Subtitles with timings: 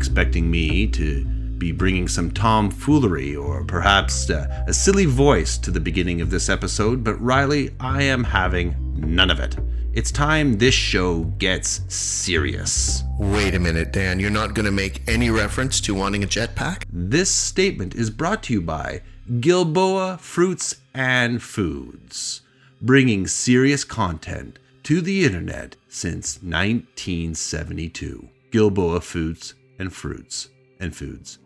[0.00, 1.26] expecting me to
[1.58, 6.48] be bringing some tomfoolery or perhaps uh, a silly voice to the beginning of this
[6.48, 9.58] episode, but Riley, I am having none of it.
[9.92, 13.02] It's time this show gets serious.
[13.18, 14.18] Wait a minute, Dan.
[14.18, 16.84] You're not going to make any reference to wanting a jetpack?
[16.90, 19.02] This statement is brought to you by
[19.38, 22.40] Gilboa Fruits and Foods,
[22.80, 28.30] bringing serious content to the internet since 1972.
[28.50, 30.48] Gilboa Foods and Fruits
[30.78, 31.38] and Foods.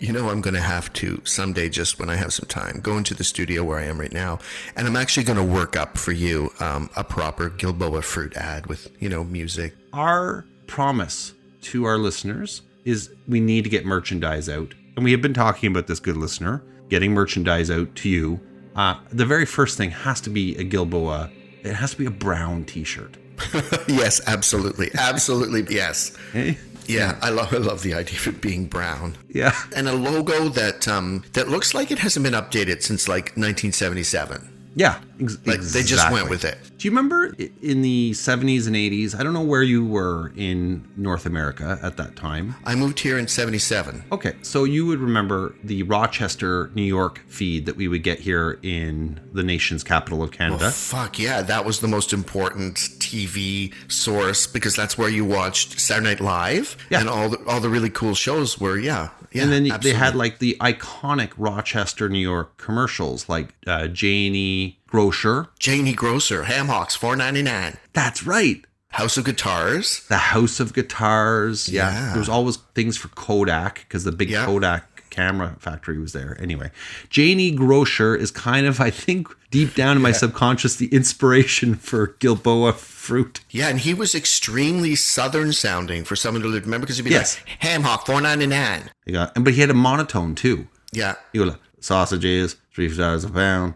[0.00, 2.98] You know, I'm going to have to someday, just when I have some time, go
[2.98, 4.40] into the studio where I am right now,
[4.76, 8.66] and I'm actually going to work up for you um, a proper Gilboa fruit ad
[8.66, 9.74] with, you know, music.
[9.92, 14.74] Our promise to our listeners is we need to get merchandise out.
[14.96, 18.40] And we have been talking about this, good listener, getting merchandise out to you.
[18.74, 21.30] Uh, the very first thing has to be a Gilboa,
[21.62, 23.16] it has to be a brown t shirt.
[23.88, 24.90] yes, absolutely.
[24.94, 26.16] Absolutely, yes.
[26.34, 26.54] Eh?
[26.86, 29.16] Yeah, I love I love the idea of it being brown.
[29.28, 29.54] Yeah.
[29.76, 34.48] And a logo that um that looks like it hasn't been updated since like 1977.
[34.74, 36.58] Yeah, ex- Like they just went with it.
[36.82, 39.14] Do you remember in the 70s and 80s?
[39.16, 42.56] I don't know where you were in North America at that time.
[42.64, 44.02] I moved here in 77.
[44.10, 48.58] Okay, so you would remember the Rochester, New York feed that we would get here
[48.64, 50.72] in the nation's capital of Canada.
[50.72, 56.08] Fuck yeah, that was the most important TV source because that's where you watched Saturday
[56.08, 56.98] Night Live Yeah.
[56.98, 59.10] and all the all the really cool shows were yeah.
[59.30, 64.81] Yeah, and then they had like the iconic Rochester, New York commercials, like uh, Janie
[64.92, 65.48] Grocer.
[65.58, 67.78] Janie Grocer, Ham Hocks, 4.99.
[67.94, 68.62] That's right.
[68.88, 70.06] House of Guitars.
[70.08, 71.66] The House of Guitars.
[71.70, 71.90] Yeah.
[71.90, 72.08] Yeah.
[72.10, 74.44] There was always things for Kodak because the big Yeah.
[74.44, 76.36] Kodak camera factory was there.
[76.38, 76.70] Anyway,
[77.08, 82.08] Janie Grocer is kind of, I think, deep down in my subconscious, the inspiration for
[82.18, 83.40] Gilboa fruit.
[83.50, 86.48] Yeah, and he was extremely southern sounding for someone to.
[86.50, 87.38] Remember, because he'd be Yes.
[87.38, 88.90] like, Ham Hock, 4.99.
[89.06, 90.68] You got, but he had a monotone too.
[90.92, 91.14] Yeah.
[91.32, 93.72] You go like sausages, three dollars a pound,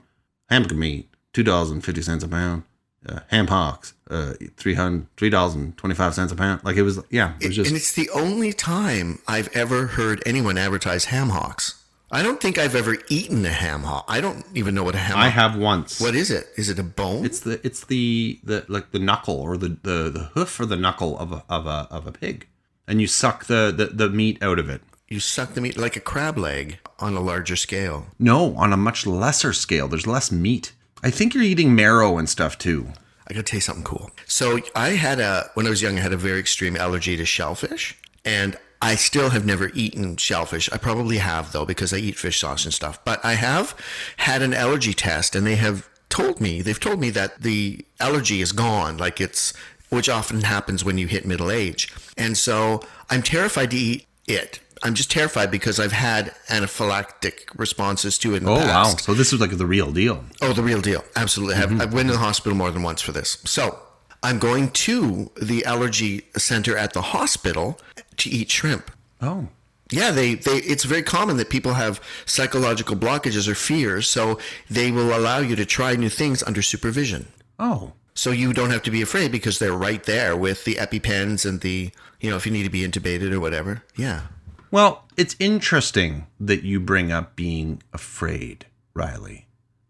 [0.50, 2.62] hamburger meat, two dollars and fifty cents a pound,
[3.06, 6.64] uh, ham hocks, uh, three hundred three dollars and twenty five cents a pound.
[6.64, 7.68] Like it was, yeah, it was just.
[7.68, 11.84] and it's the only time I've ever heard anyone advertise ham hocks.
[12.10, 14.06] I don't think I've ever eaten a ham hock.
[14.08, 16.00] I don't even know what a ham hock I have once.
[16.00, 16.46] What is it?
[16.56, 17.26] Is it a bone?
[17.26, 20.76] It's the it's the the like the knuckle or the the, the hoof or the
[20.76, 22.46] knuckle of a of a of a pig,
[22.88, 24.80] and you suck the, the the meat out of it.
[25.08, 28.06] you suck the meat like a crab leg on a larger scale.
[28.18, 29.86] No, on a much lesser scale.
[29.86, 30.72] There's less meat.
[31.06, 32.88] I think you're eating marrow and stuff too.
[33.28, 34.10] I gotta tell you something cool.
[34.26, 37.24] So I had a when I was young, I had a very extreme allergy to
[37.24, 40.68] shellfish, and I still have never eaten shellfish.
[40.72, 42.98] I probably have though because I eat fish sauce and stuff.
[43.04, 43.76] But I have
[44.16, 48.40] had an allergy test, and they have told me they've told me that the allergy
[48.40, 49.52] is gone, like it's
[49.90, 51.94] which often happens when you hit middle age.
[52.18, 54.58] And so I'm terrified to eat it.
[54.82, 58.68] I'm just terrified because I've had anaphylactic responses to it in the Oh past.
[58.68, 58.96] wow!
[58.96, 60.24] So this was like the real deal.
[60.42, 61.04] Oh, the real deal.
[61.16, 61.54] Absolutely.
[61.54, 61.80] I have mm-hmm.
[61.80, 63.38] I've been to the hospital more than once for this.
[63.44, 63.78] So
[64.22, 67.78] I'm going to the allergy center at the hospital
[68.18, 68.90] to eat shrimp.
[69.22, 69.48] Oh,
[69.90, 74.38] Yeah, they, they it's very common that people have psychological blockages or fears, so
[74.70, 77.28] they will allow you to try new things under supervision.
[77.58, 81.46] oh, So you don't have to be afraid because they're right there with the EpiPens
[81.48, 83.82] and the you know, if you need to be intubated or whatever.
[83.96, 84.22] Yeah.
[84.70, 89.46] Well, it's interesting that you bring up being afraid, Riley,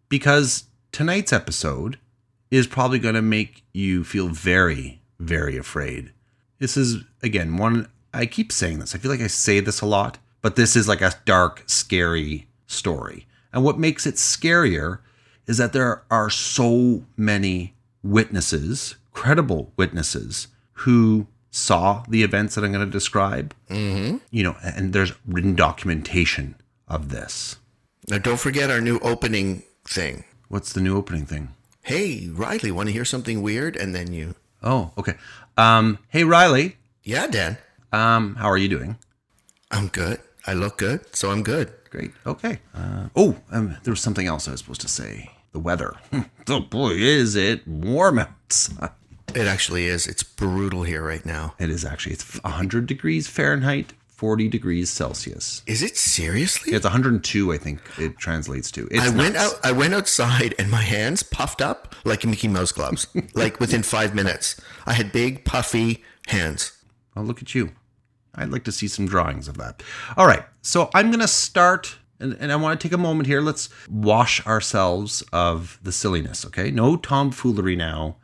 [0.09, 1.99] because tonight's episode
[2.51, 6.13] is probably going to make you feel very, very afraid.
[6.59, 8.95] This is, again, one, I keep saying this.
[8.95, 12.47] I feel like I say this a lot, but this is like a dark, scary
[12.67, 13.27] story.
[13.53, 15.01] And what makes it scarier
[15.47, 20.49] is that there are so many witnesses, credible witnesses,
[20.81, 21.27] who
[21.57, 26.55] saw the events that I'm going to describe you know, and there's written documentation
[26.87, 27.57] of this.
[28.09, 30.25] Now don't forget our new opening thing.
[30.49, 31.49] What's the new opening thing?
[31.83, 33.75] Hey, Riley, want to hear something weird?
[33.77, 35.15] And then you Oh, okay.
[35.57, 37.57] Um, hey Riley, Yeah, Dan.
[37.93, 38.99] um, how are you doing?
[39.71, 40.21] I'm good.
[40.47, 41.73] I look good, so I'm good.
[41.91, 42.13] Great.
[42.27, 42.61] Okay.
[42.75, 45.31] Uh, oh, um, there was something else I was supposed to say.
[45.53, 45.95] The weather.
[46.49, 48.91] oh boy, is it warm outside.
[49.37, 50.07] It actually is.
[50.07, 51.55] It's brutal here right now.
[51.59, 52.15] It is actually.
[52.15, 55.63] It's 100 degrees Fahrenheit, 40 degrees Celsius.
[55.67, 56.73] Is it seriously?
[56.73, 58.89] It's 102, I think it translates to.
[58.91, 59.61] It's I went out.
[59.63, 63.09] I went outside, and my hands puffed up like Mickey Mouse gloves.
[63.35, 66.73] like within five minutes, I had big, puffy hands.
[67.15, 67.73] Oh, look at you.
[68.35, 69.83] I'd like to see some drawings of that.
[70.17, 70.45] All right.
[70.63, 73.43] So I'm going to start, and, and I want to take a moment here.
[73.43, 76.71] Let's wash ourselves of the silliness, okay?
[76.71, 78.17] No tomfoolery now.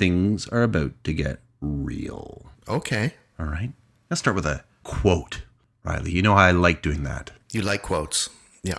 [0.00, 2.46] Things are about to get real.
[2.66, 3.12] Okay.
[3.38, 3.72] All right.
[4.08, 5.42] Let's start with a quote.
[5.84, 7.32] Riley, you know how I like doing that.
[7.52, 8.30] You like quotes.
[8.62, 8.78] Yeah.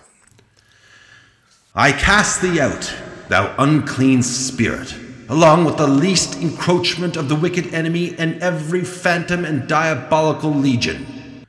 [1.76, 2.92] I cast thee out,
[3.28, 4.96] thou unclean spirit,
[5.28, 11.44] along with the least encroachment of the wicked enemy and every phantom and diabolical legion.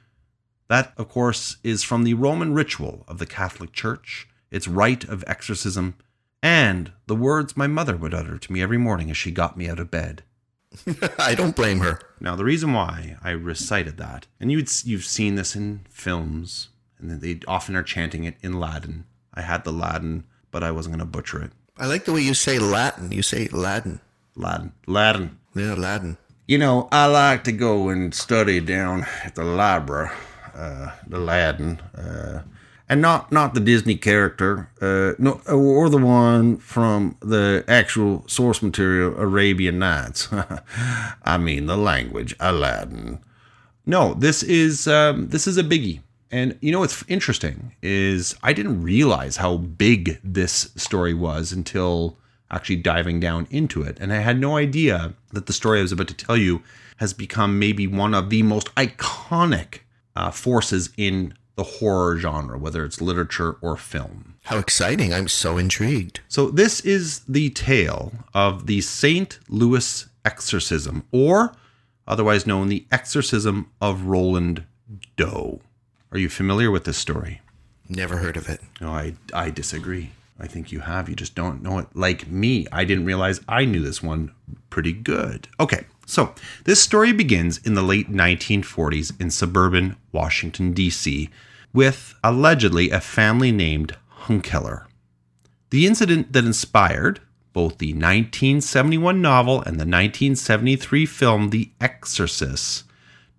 [0.68, 5.24] That, of course, is from the Roman ritual of the Catholic Church, its rite of
[5.25, 5.96] exorcism,
[6.44, 9.69] and the words my mother would utter to me every morning as she got me
[9.69, 10.24] out of bed.
[11.18, 12.00] I don't blame her.
[12.19, 16.68] Now, the reason why I recited that, and you'd, you've seen this in films,
[17.00, 19.06] and they often are chanting it in Latin.
[19.34, 21.51] I had the Latin, but I wasn't going to butcher it.
[21.78, 23.12] I like the way you say Latin.
[23.12, 24.01] You say Latin.
[24.36, 24.74] Latin.
[24.86, 25.39] Latin.
[25.56, 26.18] Yeah, Latin.
[26.48, 30.10] You know, I like to go and study down at the library,
[30.54, 32.42] uh, the Latin, uh,
[32.89, 38.62] and not not the Disney character, uh, no, or the one from the actual source
[38.62, 40.30] material, Arabian Nights.
[41.24, 43.19] I mean, the language, Aladdin.
[43.85, 46.01] No, this is um, this is a biggie.
[46.31, 52.18] And you know what's interesting is I didn't realize how big this story was until
[52.50, 53.97] actually diving down into it.
[54.00, 56.63] And I had no idea that the story I was about to tell you
[56.97, 59.79] has become maybe one of the most iconic
[60.15, 64.35] uh, forces in the horror genre, whether it's literature or film.
[64.44, 65.13] How exciting.
[65.13, 66.21] I'm so intrigued.
[66.27, 69.39] So, this is the tale of the St.
[69.47, 71.55] Louis exorcism, or
[72.07, 74.65] otherwise known the exorcism of Roland
[75.15, 75.61] Doe.
[76.11, 77.41] Are you familiar with this story?
[77.89, 78.61] Never heard of it.
[78.81, 80.11] No, I, I disagree.
[80.39, 81.09] I think you have.
[81.09, 81.88] You just don't know it.
[81.94, 84.31] Like me, I didn't realize I knew this one
[84.69, 85.47] pretty good.
[85.59, 86.33] Okay, so
[86.65, 91.29] this story begins in the late 1940s in suburban Washington, D.C.,
[91.73, 94.85] with allegedly a family named Hunkeler.
[95.69, 97.19] The incident that inspired
[97.51, 102.83] both the 1971 novel and the 1973 film The Exorcist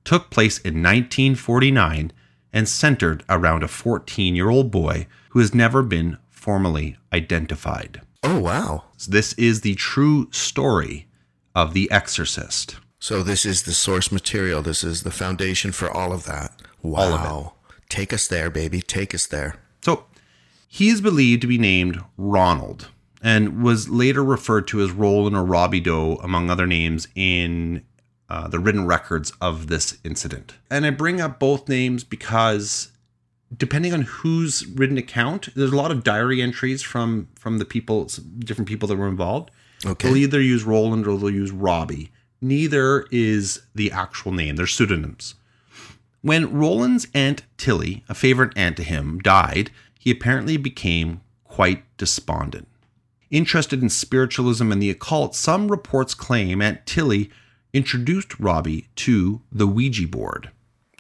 [0.05, 2.13] took place in 1949
[2.53, 8.01] and centered around a 14 year old boy who has never been formally identified.
[8.23, 8.85] Oh, wow.
[8.97, 11.07] So this is the true story
[11.55, 12.77] of The Exorcist.
[12.99, 14.63] So this is the source material.
[14.63, 16.53] This is the foundation for all of that.
[16.83, 17.01] Wow.
[17.01, 17.53] All of it.
[17.89, 18.81] Take us there, baby.
[18.81, 19.57] Take us there.
[19.83, 20.07] So
[20.67, 22.89] he is believed to be named Ronald
[23.23, 27.85] and was later referred to as Roland or Robbie Doe, among other names, in
[28.29, 30.55] uh, the written records of this incident.
[30.71, 32.91] And I bring up both names because
[33.57, 38.09] depending on whose written account, there's a lot of diary entries from from the people,
[38.39, 39.51] different people that were involved.
[39.85, 40.09] Okay.
[40.09, 42.11] They'll either use Roland or they'll use Robbie.
[42.41, 44.57] Neither is the actual name.
[44.57, 45.35] They're pseudonyms.
[46.23, 52.69] When Roland's aunt Tilly, a favorite aunt to him, died, he apparently became quite despondent.
[53.31, 57.31] Interested in spiritualism and the occult, some reports claim Aunt Tilly
[57.73, 60.51] introduced Robbie to the Ouija board.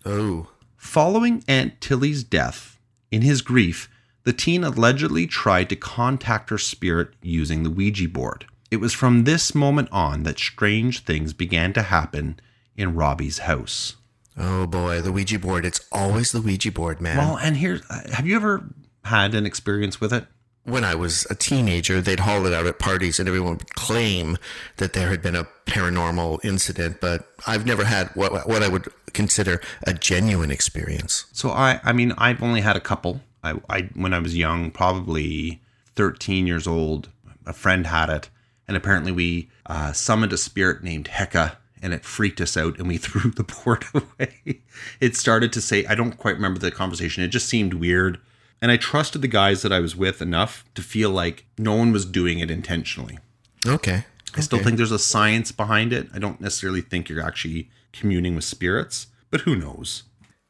[0.05, 0.49] Oh.
[0.77, 2.79] Following Aunt Tilly's death,
[3.11, 3.89] in his grief,
[4.25, 8.47] the teen allegedly tried to contact her spirit using the Ouija board.
[8.75, 12.41] It was from this moment on that strange things began to happen
[12.77, 13.95] in Robbie's house.
[14.37, 15.65] Oh boy, the Ouija board.
[15.65, 17.17] It's always the Ouija board, man.
[17.19, 17.81] Well, and here,
[18.13, 18.65] have you ever
[19.05, 20.27] had an experience with it?
[20.65, 24.39] when I was a teenager, they'd haul it out at parties and everyone would claim
[24.79, 28.89] that there had been a paranormal incident, but I've never had what, what I would
[29.13, 31.27] consider a genuine experience.
[31.33, 33.21] So I, I mean, I've only had a couple.
[33.43, 35.61] I, I, when I was young, probably
[35.97, 37.11] 13 years old,
[37.47, 38.31] a friend had it,
[38.69, 42.89] and apparently we uh, summoned a spirit named Heka, and it freaked us out, and
[42.89, 44.61] we threw the board away.
[45.01, 47.23] it started to say, I don't quite remember the conversation.
[47.23, 48.19] It just seemed weird,
[48.63, 51.93] and I trusted the guys that I was with enough to feel like no one
[51.93, 53.19] was doing it intentionally.
[53.67, 54.05] Okay.
[54.37, 54.65] I still Okay.
[54.65, 56.09] think there's a science behind it.
[56.15, 60.03] I don't necessarily think you're actually communing with spirits, but who knows?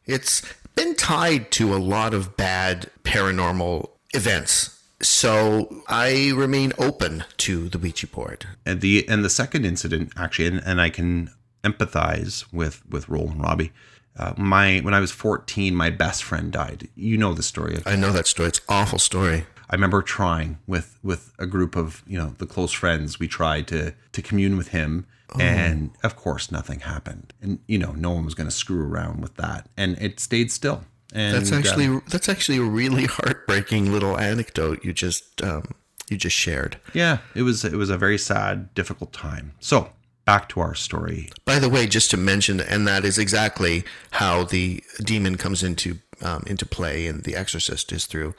[0.06, 0.40] It's
[0.74, 4.73] been tied to a lot of bad paranormal events.
[5.04, 8.46] So I remain open to the Ouija board.
[8.64, 11.30] and the and the second incident actually and, and i can
[11.62, 13.72] empathize with with roll and robbie
[14.18, 17.96] uh, my when i was 14 my best friend died you know the story I
[17.96, 18.48] know that story.
[18.48, 19.44] It's an awful story.
[19.70, 23.66] i remember trying with with a group of you know the close friends we tried
[23.68, 25.06] to to commune with him
[25.40, 29.20] and of course nothing happened and you know no one was going to screw around
[29.20, 30.84] with that and it stayed still
[31.14, 35.62] and That's uh, actually that's actually a really heartbreaking little anecdote you just um,
[36.10, 36.76] you just shared.
[36.92, 39.90] yeah it was it was a very sad difficult time so
[40.24, 44.44] back to our story By the way, just to mention, and that is exactly how
[44.44, 48.34] the demon comes into um, into play in The Exorcist is through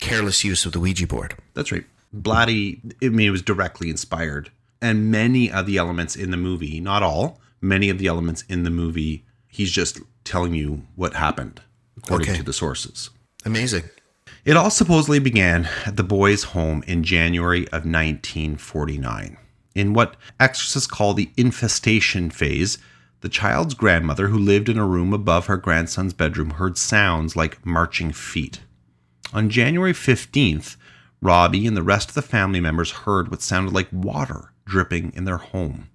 [0.00, 1.34] careless use of the Ouija board.
[1.54, 1.84] That's right.
[2.14, 4.50] Blatty, I mean, it was directly inspired.
[4.82, 8.64] And many of the elements in the movie, not all, many of the elements in
[8.64, 11.62] the movie, he's just telling you what happened,
[12.02, 12.38] according Okay.
[12.38, 13.10] to the sources.
[13.44, 13.84] Amazing.
[14.44, 19.36] It all supposedly began at the boy's home in January of 1949.
[19.74, 22.78] In what exorcists call the infestation phase,
[23.20, 27.64] the child's grandmother, who lived in a room above her grandson's bedroom, heard sounds like
[27.66, 28.60] marching feet.
[29.32, 30.76] On January 15th,
[31.20, 35.24] Robbie and the rest of the family members heard what sounded like water dripping in
[35.24, 35.88] their home.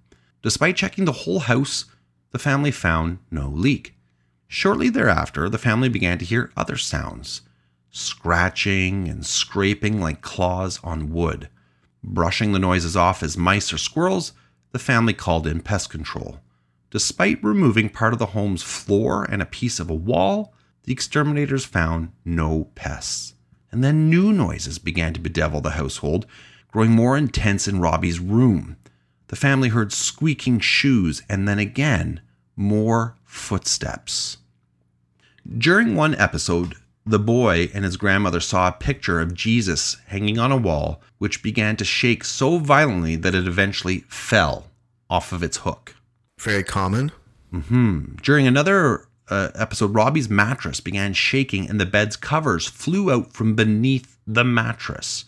[0.43, 1.85] Despite checking the whole house,
[2.31, 3.94] the family found no leak.
[4.47, 7.41] Shortly thereafter, the family began to hear other sounds
[7.95, 11.47] scratching and scraping like claws on wood.
[12.03, 14.33] Brushing the noises off as mice or squirrels,
[14.73, 16.41] the family called in pest control.
[16.91, 21.63] Despite removing part of the home's floor and a piece of a wall, the exterminators
[21.63, 23.33] found no pests.
[23.71, 26.25] And then new noises began to bedevil the household,
[26.73, 28.75] growing more intense in Robbie's room.
[29.27, 32.19] The family heard squeaking shoes and then again,
[32.57, 34.37] more footsteps.
[35.57, 36.75] During one episode,
[37.05, 41.43] the boy and his grandmother saw a picture of Jesus hanging on a wall, which
[41.43, 44.67] began to shake so violently that it eventually fell
[45.09, 45.95] off of its hook.
[46.39, 47.11] Very common.
[48.21, 53.55] During another uh, episode, Robbie's mattress began shaking and the bed's covers flew out from
[53.55, 55.25] beneath the mattress.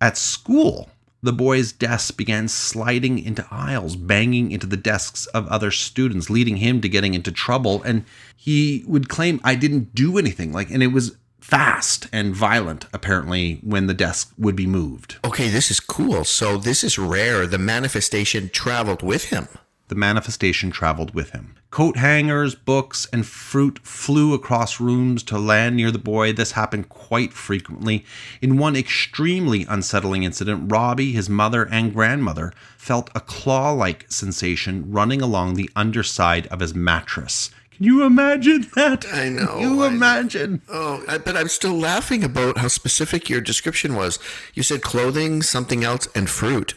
[0.00, 0.90] At school,
[1.26, 6.56] the boy's desk began sliding into aisles, banging into the desks of other students, leading
[6.56, 7.82] him to getting into trouble.
[7.82, 8.04] And
[8.36, 10.52] he would claim, I didn't do anything.
[10.52, 15.16] Like, and it was fast and violent, apparently, when the desk would be moved.
[15.24, 16.24] Okay, this is cool.
[16.24, 17.46] So this is rare.
[17.46, 19.48] The manifestation traveled with him.
[19.88, 21.54] The manifestation traveled with him.
[21.70, 26.32] Coat hangers, books, and fruit flew across rooms to land near the boy.
[26.32, 28.04] This happened quite frequently.
[28.40, 34.90] In one extremely unsettling incident, Robbie, his mother, and grandmother felt a claw like sensation
[34.90, 37.50] running along the underside of his mattress.
[37.70, 39.04] Can you imagine that?
[39.12, 40.62] I know, Can you I- imagine?
[40.68, 44.18] Oh, I, but I'm still laughing about how specific your description was.
[44.54, 46.74] You said clothing, something else, and fruit.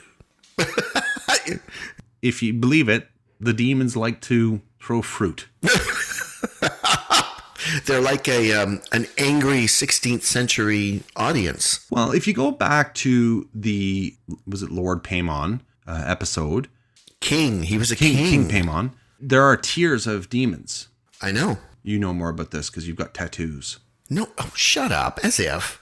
[2.22, 3.08] If you believe it,
[3.40, 5.48] the demons like to throw fruit.
[7.86, 11.86] They're like a um, an angry 16th century audience.
[11.92, 14.16] Well, if you go back to the
[14.48, 16.68] was it Lord Paimon uh, episode,
[17.20, 17.64] King.
[17.64, 18.16] He was a king.
[18.16, 20.88] King, King Paimon, there are tiers of demons.
[21.22, 21.58] I know.
[21.84, 23.80] You know more about this because you've got tattoos.
[24.10, 25.20] No, oh, shut up.
[25.24, 25.82] As if.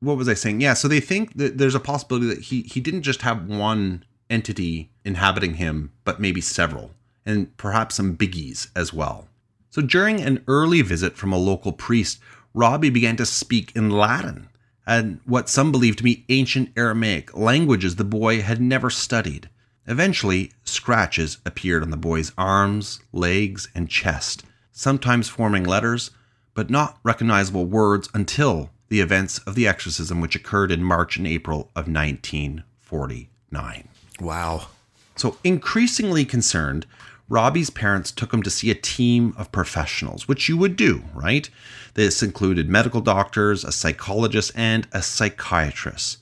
[0.00, 0.60] What was I saying?
[0.60, 4.04] Yeah, so they think that there's a possibility that he he didn't just have one
[4.28, 6.90] entity inhabiting him, but maybe several,
[7.24, 9.28] and perhaps some biggies as well.
[9.70, 12.18] So during an early visit from a local priest,
[12.54, 14.48] Robbie began to speak in Latin
[14.86, 19.50] and what some believed to be ancient Aramaic, languages the boy had never studied.
[19.86, 26.12] Eventually, scratches appeared on the boy's arms, legs, and chest, sometimes forming letters,
[26.54, 31.26] but not recognizable words until the events of the exorcism, which occurred in March and
[31.26, 33.88] April of 1949.
[34.20, 34.68] Wow.
[35.16, 36.86] So, increasingly concerned,
[37.28, 41.50] Robbie's parents took him to see a team of professionals, which you would do, right?
[41.94, 46.18] This included medical doctors, a psychologist, and a psychiatrist.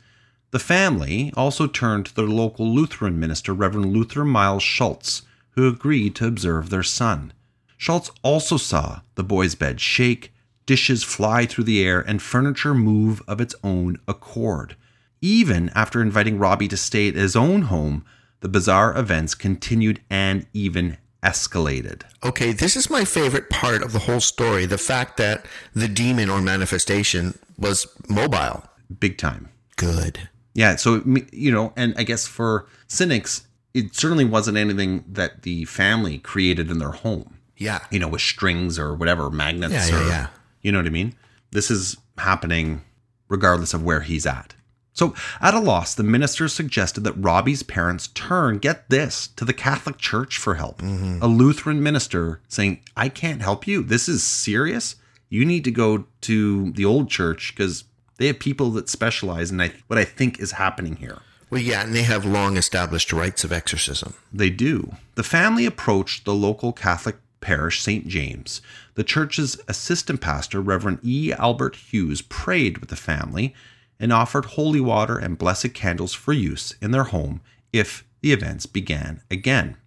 [0.53, 6.15] The family also turned to their local Lutheran minister, Reverend Luther Miles Schulze, who agreed
[6.15, 7.33] to observe their son.
[7.77, 10.33] Schulze also saw the boy's bed shake,
[10.65, 14.77] dishes fly through the air, and furniture move of its own accord.
[15.21, 18.05] Even after inviting Robbie to stay at his own home,
[18.45, 22.03] the bizarre events continued and even escalated.
[22.23, 26.29] Okay, this is my favorite part of the whole story the fact that the demon
[26.29, 28.65] or manifestation was mobile.
[29.01, 29.49] Big time.
[29.77, 30.29] Good.
[30.53, 35.65] Yeah, so you know, and I guess for cynics, it certainly wasn't anything that the
[35.65, 37.39] family created in their home.
[37.57, 37.79] Yeah.
[37.91, 40.27] You know, with strings or whatever, magnets Yeah, yeah, or yeah.
[40.61, 41.15] you know what I mean?
[41.51, 42.83] This is happening
[43.31, 44.55] regardless of where he's at.
[44.95, 49.53] So, at a loss, the minister suggested that Robbie's parents turn, get this, to the
[49.53, 50.79] Catholic Church for help.
[50.79, 51.19] Mm-hmm.
[51.21, 53.83] A Lutheran minister saying, I can't help you.
[53.83, 54.95] This is serious.
[55.29, 57.85] You need to go to the old church because
[58.19, 59.59] they have people that specialize in
[59.89, 61.19] what I think is happening here.
[61.51, 64.15] Well, yeah, and they have long established rites of exorcism.
[64.33, 64.95] They do.
[65.17, 68.07] The family approached the local Catholic parish, St.
[68.07, 68.63] James.
[68.95, 71.33] The church's assistant pastor, Reverend E.
[71.33, 73.55] Albert Hughes, prayed with the family
[74.05, 77.41] and offered holy water and blessed candles for use in their home
[77.73, 79.79] if the events began again.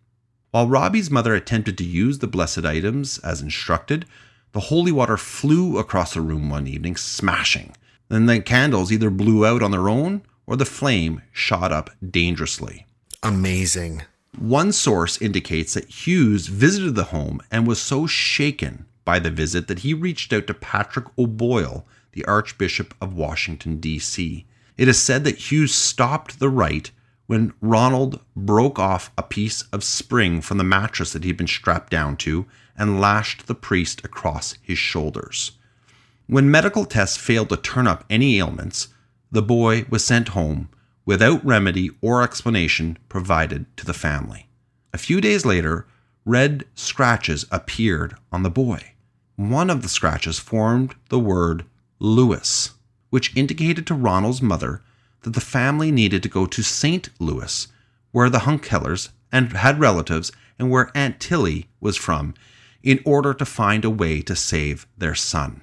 [0.49, 4.07] While Robbie's mother attempted to use the blessed items as instructed,
[4.53, 7.75] the holy water flew across the room one evening, smashing.
[8.09, 12.87] Then the candles either blew out on their own or the flame shot up dangerously.
[13.21, 14.01] Amazing.
[14.35, 19.67] One source indicates that Hughes visited the home and was so shaken by the visit
[19.67, 21.85] that he reached out to Patrick O'Boyle,
[22.17, 24.43] the Archbishop of Washington, D.C.
[24.75, 26.89] It is said that Hughes stopped the rite
[27.27, 31.91] when Ronald broke off a piece of spring from the mattress that he'd been strapped
[31.91, 35.51] down to and lashed the priest across his shoulders.
[36.25, 38.87] When medical tests failed to turn up any ailments,
[39.31, 40.69] the boy was sent home
[41.05, 44.47] without remedy or explanation provided to the family.
[44.91, 45.85] A few days later,
[46.25, 48.93] red scratches appeared on the boy.
[49.35, 51.63] One of the scratches formed the word
[51.99, 52.71] Louis,
[53.09, 54.81] which indicated to Ronald's mother
[55.21, 57.09] that the family needed to go to St.
[57.19, 57.67] Louis,
[58.11, 62.33] where the Hunkelers and had relatives and where Aunt Tilly was from,
[62.83, 65.61] in order to find a way to save their son.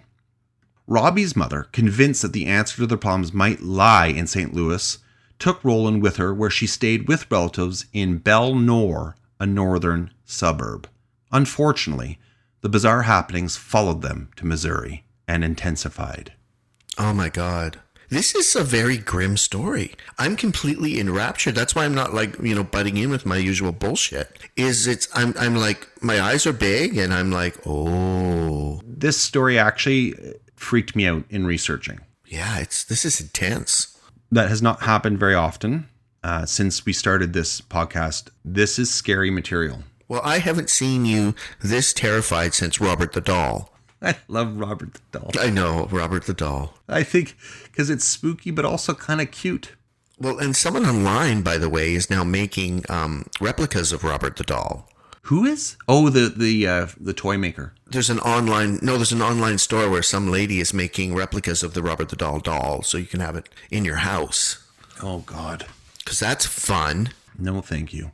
[0.87, 4.53] Robbie's mother, convinced that the answer to their problems might lie in St.
[4.53, 4.99] Louis,
[5.39, 10.89] took Roland with her where she stayed with relatives in Bel-Nor, a northern suburb.
[11.33, 12.19] Unfortunately,
[12.61, 16.33] the bizarre happenings followed them to Missouri and intensified.
[16.99, 17.81] Oh my God.
[18.11, 19.95] This is a very grim story.
[20.19, 21.55] I'm completely enraptured.
[21.55, 24.39] That's why I'm not like, you know, butting in with my usual bullshit.
[24.57, 29.59] Is it's I'm I'm like my eyes are big and I'm like, "Oh, This story
[29.59, 30.15] actually
[30.55, 32.01] freaked me out in researching.
[32.27, 33.99] yeah, it's this is intense."
[34.31, 35.89] That has not happened very often
[36.23, 38.29] uh, since we started this podcast.
[38.45, 39.83] This is scary material.
[40.09, 43.74] Well, I haven't seen you this terrified since Robert the Doll.
[44.07, 45.31] I love Robert the Doll.
[45.41, 46.75] I know, Robert the Doll.
[46.89, 49.73] I think because it's spooky, but also kind of cute.
[50.19, 54.45] Well, and someone online, by the way, is now making um, replicas of Robert the
[54.45, 54.89] Doll.
[55.29, 55.77] Who is?
[55.89, 57.73] Oh, the the uh, the toy maker.
[57.87, 61.73] There's an online no, there's an online store where some lady is making replicas of
[61.73, 64.63] the Robert the Doll doll, so you can have it in your house.
[65.03, 65.67] Oh God,
[66.05, 67.09] Cause that's fun.
[67.39, 68.13] no, thank you.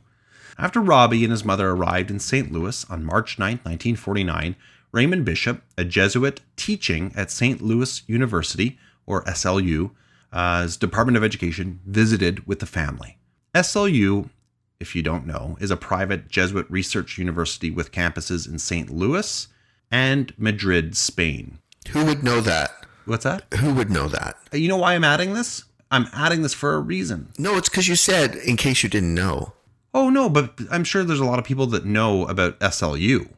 [0.57, 2.51] After Robbie and his mother arrived in St.
[2.51, 4.55] Louis on March 9, 1949,
[4.91, 7.61] Raymond Bishop, a Jesuit teaching at St.
[7.61, 9.91] Louis University, or SLU,
[10.33, 13.17] uh, as Department of Education, visited with the family.
[13.55, 14.29] SLU,
[14.79, 18.89] if you don't know, is a private Jesuit research university with campuses in St.
[18.89, 19.47] Louis
[19.89, 21.59] and Madrid, Spain.
[21.89, 22.85] Who would know that?
[23.05, 23.43] What's that?
[23.55, 24.37] Who would know that?
[24.53, 25.65] You know why I'm adding this?
[25.89, 27.33] I'm adding this for a reason.
[27.37, 29.53] No, it's because you said in case you didn't know.
[29.93, 33.29] Oh no, but I'm sure there's a lot of people that know about SLU.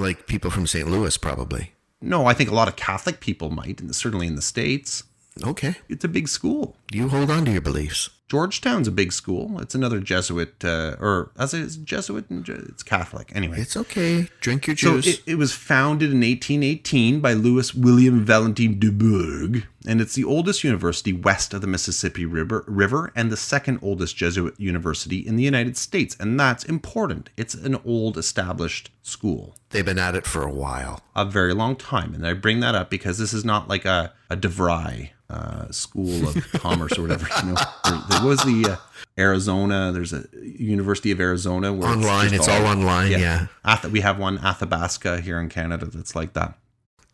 [0.00, 0.90] Like people from St.
[0.90, 1.72] Louis, probably.
[2.00, 5.04] No, I think a lot of Catholic people might, and certainly in the States.
[5.44, 5.74] Okay.
[5.90, 6.76] It's a big school.
[6.90, 8.08] You hold on to your beliefs.
[8.30, 9.60] Georgetown's a big school.
[9.60, 13.32] It's another Jesuit, uh, or as it's Jesuit it's Catholic.
[13.34, 14.28] Anyway, It's okay.
[14.38, 15.18] Drink your so juice.
[15.18, 20.62] it, it was founded in 1818 by Louis William Valentin Dubourg, and it's the oldest
[20.62, 25.42] university west of the Mississippi River, River and the second oldest Jesuit university in the
[25.42, 26.16] United States.
[26.20, 27.30] And that's important.
[27.36, 29.56] It's an old established school.
[29.70, 31.00] They've been at it for a while.
[31.16, 32.14] a very long time.
[32.14, 36.28] And I bring that up because this is not like a, a DeVry uh, school
[36.28, 37.26] of commerce or whatever.
[37.42, 38.76] You know, there, there was the uh,
[39.18, 43.46] Arizona, there's a University of Arizona where Online, just it's all online, yeah.
[43.64, 46.54] Ath- we have one, Athabasca, here in Canada that's like that.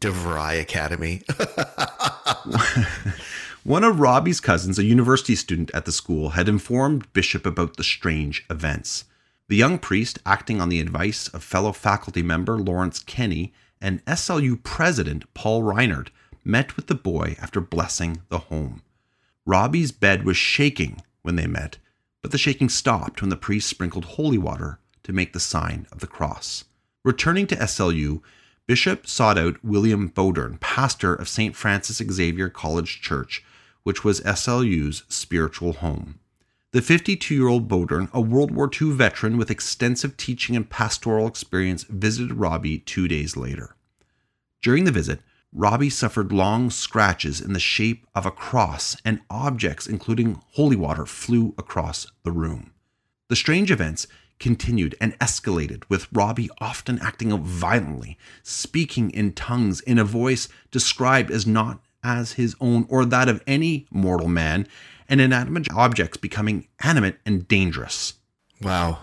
[0.00, 1.22] DeVry Academy.
[3.66, 7.82] One of Robbie's cousins, a university student at the school, had informed Bishop about the
[7.82, 9.06] strange events.
[9.48, 14.62] The young priest, acting on the advice of fellow faculty member Lawrence Kenny and SLU
[14.62, 16.10] president Paul Reinert,
[16.46, 18.82] met with the boy after blessing the home.
[19.44, 21.78] Robbie's bed was shaking when they met,
[22.22, 25.98] but the shaking stopped when the priest sprinkled holy water to make the sign of
[25.98, 26.64] the cross.
[27.04, 28.22] Returning to SLU,
[28.66, 31.54] Bishop sought out William Bowdern, pastor of St.
[31.54, 33.44] Francis Xavier College Church,
[33.82, 36.18] which was SLU's spiritual home.
[36.72, 41.26] The 52 year old Bowdern, a World War II veteran with extensive teaching and pastoral
[41.26, 43.76] experience, visited Robbie two days later.
[44.60, 45.20] During the visit,
[45.58, 51.06] Robbie suffered long scratches in the shape of a cross, and objects, including holy water,
[51.06, 52.72] flew across the room.
[53.28, 54.06] The strange events
[54.38, 60.50] continued and escalated, with Robbie often acting out violently, speaking in tongues in a voice
[60.70, 64.68] described as not as his own or that of any mortal man,
[65.08, 68.12] and inanimate objects becoming animate and dangerous.
[68.60, 68.98] wow.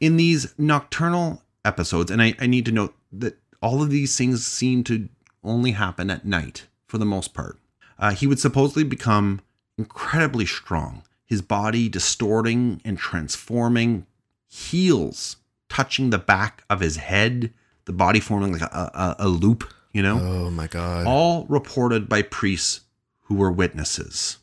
[0.00, 4.44] In these nocturnal episodes, and I, I need to note that all of these things
[4.44, 5.10] seem to
[5.44, 7.58] only happen at night for the most part.
[7.98, 9.40] Uh, he would supposedly become
[9.78, 14.06] incredibly strong, his body distorting and transforming,
[14.48, 15.36] heels
[15.68, 17.52] touching the back of his head,
[17.86, 20.18] the body forming like a, a, a loop, you know?
[20.20, 21.06] Oh my God.
[21.06, 22.82] all reported by priests
[23.22, 24.38] who were witnesses.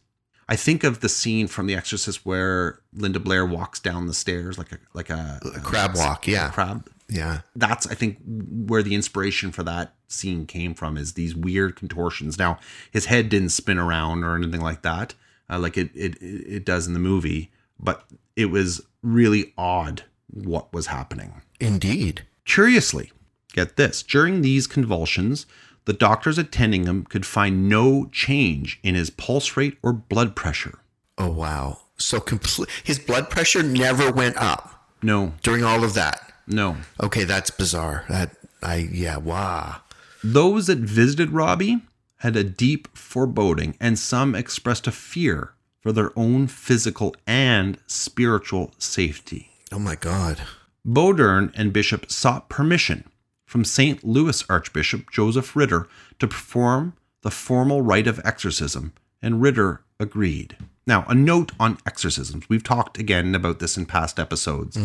[0.48, 4.58] I think of the scene from The Exorcist where Linda Blair walks down the stairs
[4.58, 6.50] like a like a, A crab walk, yeah.
[6.50, 6.90] crab.
[7.10, 7.42] Yeah.
[7.56, 12.38] That's I think where the inspiration for that scene came from is these weird contortions.
[12.38, 12.60] Now
[12.92, 15.16] his head didn't spin around or anything like that,
[15.50, 20.72] uh, like it, it it does in the movie, but it was really odd what
[20.72, 21.42] was happening.
[21.60, 22.26] Indeed.
[22.46, 23.12] Curiously,
[23.54, 25.46] get this: during these convulsions,
[25.86, 30.80] the doctors attending him could find no change in his pulse rate or blood pressure.
[31.18, 31.80] Oh wow.
[31.98, 36.29] So complete his blood pressure never went up No, during all of that.
[36.50, 36.78] No.
[37.02, 38.06] Okay, that's bizarre.
[38.10, 39.78] That I yeah, wow.
[40.24, 41.82] Those that visited Robbie
[42.18, 48.72] had a deep foreboding, and some expressed a fear for their own physical and spiritual
[48.78, 49.50] safety.
[49.72, 50.42] Oh my god.
[50.86, 53.06] Bowdern and Bishop sought permission
[53.46, 54.04] from St.
[54.04, 55.88] Louis Archbishop Joseph Ritter
[56.20, 60.58] to perform the formal rite of exorcism, and Ritter agreed.
[60.90, 62.50] Now, a note on exorcisms.
[62.50, 64.76] We've talked again about this in past episodes.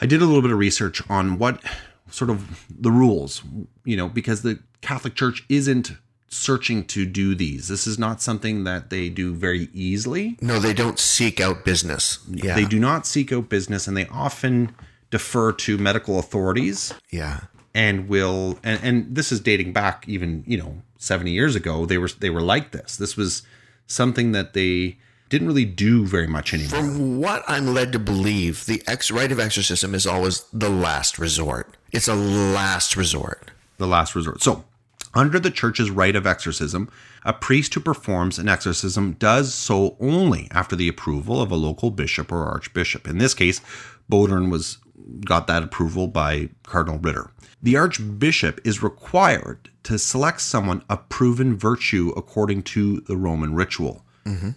[0.00, 1.62] I did a little bit of research on what
[2.10, 3.42] sort of the rules,
[3.84, 5.92] you know, because the Catholic Church isn't
[6.28, 7.68] searching to do these.
[7.68, 10.36] This is not something that they do very easily.
[10.40, 12.18] No, they don't seek out business.
[12.28, 12.56] Yeah.
[12.56, 14.74] They do not seek out business and they often
[15.10, 17.42] defer to medical authorities Yeah.
[17.72, 21.96] and will and, and this is dating back even you know 70 years ago they
[21.96, 23.42] were they were like this this was
[23.86, 26.80] something that they didn't really do very much anymore.
[26.80, 31.18] From what I'm led to believe, the ex rite of exorcism is always the last
[31.18, 31.76] resort.
[31.92, 33.50] It's a last resort.
[33.78, 34.42] the last resort.
[34.42, 34.64] So
[35.14, 36.90] under the church's rite of exorcism
[37.24, 41.90] a priest who performs an exorcism does so only after the approval of a local
[41.90, 43.08] bishop or archbishop.
[43.08, 43.60] In this case
[44.08, 44.78] bowdern was
[45.24, 47.30] got that approval by cardinal ritter.
[47.62, 54.04] The archbishop is required to select someone of proven virtue according to the roman ritual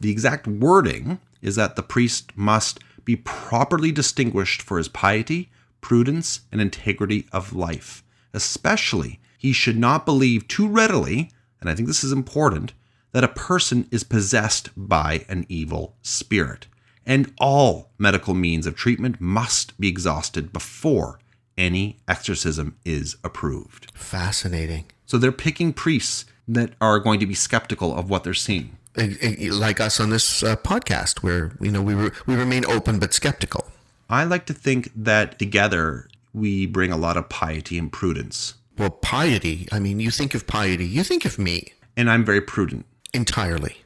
[0.01, 5.49] the exact wording is that the priest must be properly distinguished for his piety,
[5.81, 8.03] prudence, and integrity of life.
[8.33, 12.73] Especially, he should not believe too readily, and I think this is important,
[13.11, 16.67] that a person is possessed by an evil spirit.
[17.05, 21.19] And all medical means of treatment must be exhausted before
[21.57, 23.91] any exorcism is approved.
[23.95, 24.85] Fascinating.
[25.05, 28.77] So they're picking priests that are going to be skeptical of what they're seeing.
[28.97, 33.13] Like us on this uh, podcast, where you know we re- we remain open but
[33.13, 33.65] skeptical.
[34.09, 38.55] I like to think that together we bring a lot of piety and prudence.
[38.77, 39.67] Well, piety.
[39.71, 42.85] I mean, you think of piety, you think of me And I'm very prudent.
[43.13, 43.77] entirely.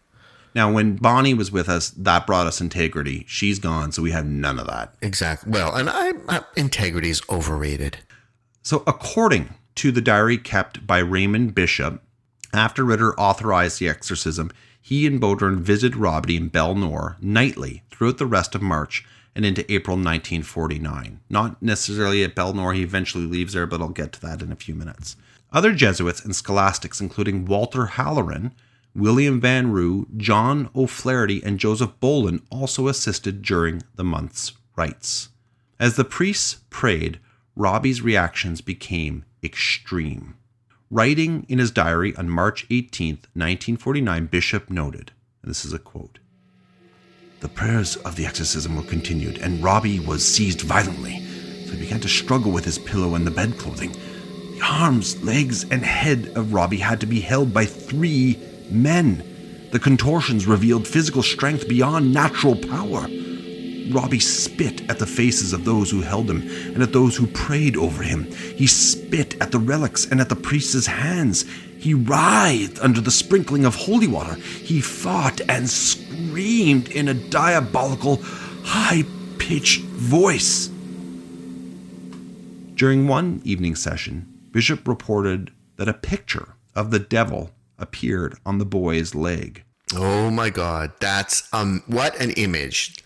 [0.55, 3.25] Now, when Bonnie was with us, that brought us integrity.
[3.27, 4.93] She's gone, so we have none of that.
[5.01, 5.51] Exactly.
[5.51, 7.97] Well, and I uh, integrity is overrated.
[8.61, 12.01] So, according to the diary kept by Raymond Bishop,
[12.53, 14.51] after Ritter authorized the exorcism,
[14.85, 19.61] he and Bowdern visited Robbie in Belnor nightly throughout the rest of March and into
[19.71, 21.21] April 1949.
[21.29, 24.57] Not necessarily at Belnor, he eventually leaves there, but I'll get to that in a
[24.57, 25.15] few minutes.
[25.53, 28.51] Other Jesuits and scholastics, including Walter Halloran,
[28.93, 35.29] William Van Roo, John O'Flaherty, and Joseph Bolin, also assisted during the month's rites.
[35.79, 37.21] As the priests prayed,
[37.55, 40.35] Robbie's reactions became extreme.
[40.93, 46.19] Writing in his diary on March 18, 1949, Bishop noted, and this is a quote
[47.39, 51.17] The prayers of the exorcism were continued, and Robbie was seized violently,
[51.65, 53.91] so he began to struggle with his pillow and the bedclothing.
[53.91, 58.37] The arms, legs, and head of Robbie had to be held by three
[58.69, 59.69] men.
[59.71, 63.07] The contortions revealed physical strength beyond natural power.
[63.91, 66.41] Robbie spit at the faces of those who held him
[66.73, 68.31] and at those who prayed over him.
[68.31, 71.45] He spit at the relics and at the priest's hands.
[71.77, 74.35] He writhed under the sprinkling of holy water.
[74.35, 78.21] He fought and screamed in a diabolical,
[78.63, 79.03] high
[79.37, 80.69] pitched voice.
[82.75, 88.65] During one evening session, Bishop reported that a picture of the devil appeared on the
[88.65, 89.63] boy's leg.
[89.95, 93.02] Oh my God, that's um, what an image!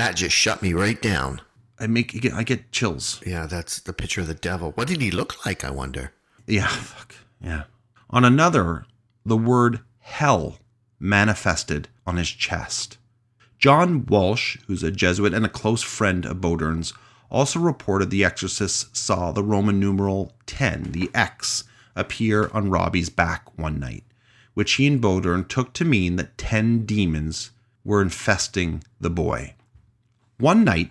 [0.00, 1.42] That just shut me right down.
[1.78, 3.20] I make I get, I get chills.
[3.26, 4.72] Yeah, that's the picture of the devil.
[4.72, 5.62] What did he look like?
[5.62, 6.14] I wonder.
[6.46, 7.16] Yeah, fuck.
[7.38, 7.64] Yeah.
[8.08, 8.86] On another,
[9.26, 10.58] the word hell
[10.98, 12.96] manifested on his chest.
[13.58, 16.94] John Walsh, who's a Jesuit and a close friend of Bowdern's,
[17.28, 23.58] also reported the exorcists saw the Roman numeral 10, the X, appear on Robbie's back
[23.58, 24.04] one night,
[24.54, 27.50] which he and Bowdern took to mean that 10 demons
[27.84, 29.52] were infesting the boy.
[30.40, 30.90] One night,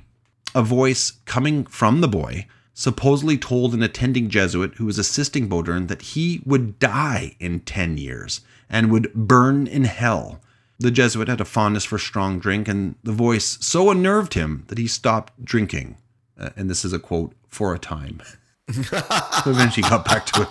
[0.53, 5.87] a voice coming from the boy supposedly told an attending Jesuit who was assisting Bowdern
[5.87, 10.39] that he would die in 10 years and would burn in hell.
[10.77, 14.77] The Jesuit had a fondness for strong drink, and the voice so unnerved him that
[14.77, 15.97] he stopped drinking.
[16.39, 18.21] Uh, and this is a quote for a time.
[18.71, 20.49] so eventually got back to it.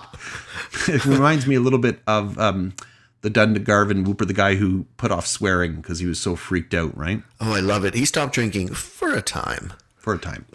[0.93, 2.75] It reminds me a little bit of um,
[3.21, 6.97] the Dundergarvin Whooper, the guy who put off swearing because he was so freaked out,
[6.97, 7.23] right?
[7.41, 7.95] Oh, I love it.
[7.95, 9.73] He stopped drinking for a time.
[9.97, 10.47] For a time.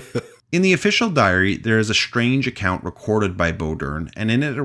[0.52, 4.56] in the official diary, there is a strange account recorded by Bowdern, and in it,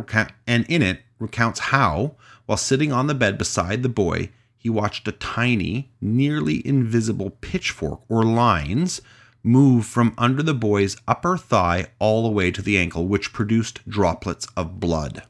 [0.45, 2.15] and in it recounts how,
[2.45, 8.01] while sitting on the bed beside the boy, he watched a tiny, nearly invisible pitchfork
[8.09, 9.01] or lines
[9.43, 13.87] move from under the boy's upper thigh all the way to the ankle, which produced
[13.87, 15.21] droplets of blood.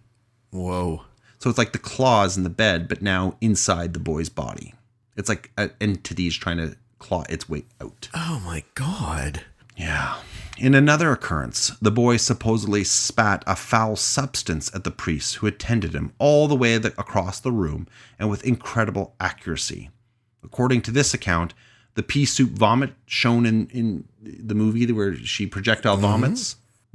[0.52, 1.04] Whoa.
[1.46, 4.74] So it's like the claws in the bed, but now inside the boy's body.
[5.16, 8.10] It's like an entity is trying to claw its way out.
[8.16, 9.44] Oh my God.
[9.78, 10.18] Yeah.
[10.58, 15.94] In another occurrence, the boy supposedly spat a foul substance at the priest who attended
[15.94, 19.92] him all the way across the room and with incredible accuracy.
[20.44, 21.54] According to this account,
[21.94, 26.06] the pea soup vomit shown in, in the movie where she projectile mm-hmm.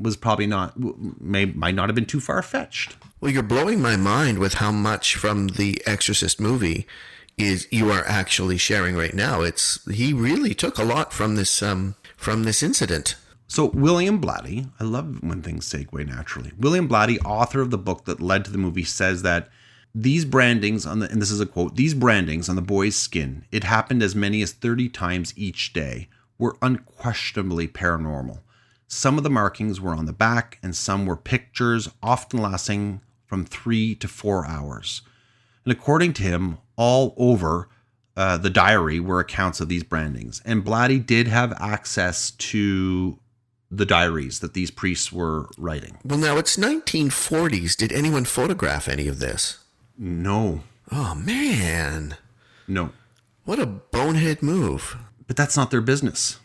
[0.00, 0.74] Was probably not
[1.20, 2.96] may might not have been too far fetched.
[3.20, 6.86] Well, you're blowing my mind with how much from the Exorcist movie
[7.36, 9.42] is you are actually sharing right now.
[9.42, 13.16] It's he really took a lot from this um, from this incident.
[13.46, 16.52] So William Blatty, I love when things segue naturally.
[16.58, 19.48] William Blatty, author of the book that led to the movie, says that
[19.94, 23.44] these brandings on the and this is a quote, these brandings on the boy's skin,
[23.50, 26.08] it happened as many as 30 times each day,
[26.38, 28.38] were unquestionably paranormal.
[28.92, 33.44] Some of the markings were on the back, and some were pictures, often lasting from
[33.44, 35.02] three to four hours.
[35.64, 37.68] And according to him, all over
[38.16, 40.42] uh, the diary were accounts of these brandings.
[40.44, 43.20] And Blatty did have access to
[43.70, 45.98] the diaries that these priests were writing.
[46.04, 47.76] Well, now it's 1940s.
[47.76, 49.58] Did anyone photograph any of this?
[49.96, 50.64] No.
[50.90, 52.16] Oh, man.
[52.66, 52.90] No.
[53.44, 54.96] What a bonehead move.
[55.28, 56.39] But that's not their business.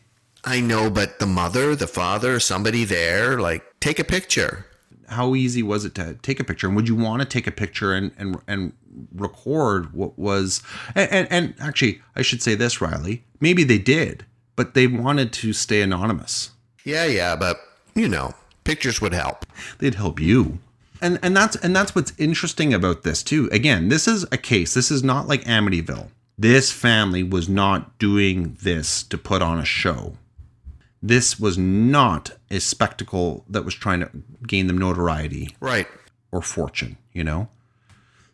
[0.46, 4.68] I know, but the mother, the father, somebody there, like, take a picture.
[5.10, 6.68] How easy was it to take a picture?
[6.68, 8.74] And would you want to take a picture and and and
[9.14, 10.64] record what was?
[10.96, 13.24] And, and, and actually, I should say this, Riley.
[13.40, 16.52] Maybe they did, but they wanted to stay anonymous.
[16.84, 17.60] Yeah, yeah, but
[17.94, 19.46] you know, pictures would help.
[19.80, 20.60] They'd help you.
[21.02, 23.50] And and that's and that's what's interesting about this too.
[23.52, 24.74] Again, this is a case.
[24.74, 26.08] This is not like Amityville.
[26.38, 30.18] This family was not doing this to put on a show
[31.08, 34.10] this was not a spectacle that was trying to
[34.48, 35.88] gain them notoriety right.
[36.32, 37.48] or fortune you know?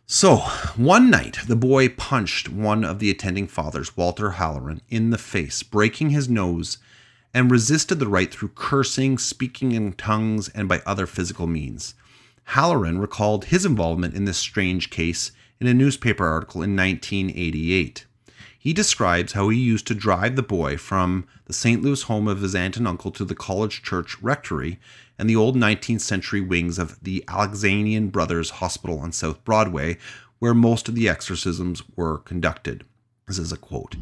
[0.06, 0.36] So
[0.76, 5.62] one night the boy punched one of the attending fathers walter halloran in the face
[5.62, 6.78] breaking his nose
[7.34, 11.94] and resisted the right through cursing speaking in tongues and by other physical means.
[12.44, 18.04] Halloran recalled his involvement in this strange case in a newspaper article in 1988
[18.62, 21.82] he describes how he used to drive the boy from the St.
[21.82, 24.78] Louis home of his aunt and uncle to the College Church Rectory
[25.18, 29.98] and the old 19th century wings of the Alexian Brothers Hospital on South Broadway,
[30.38, 32.84] where most of the exorcisms were conducted.
[33.26, 33.96] This is a quote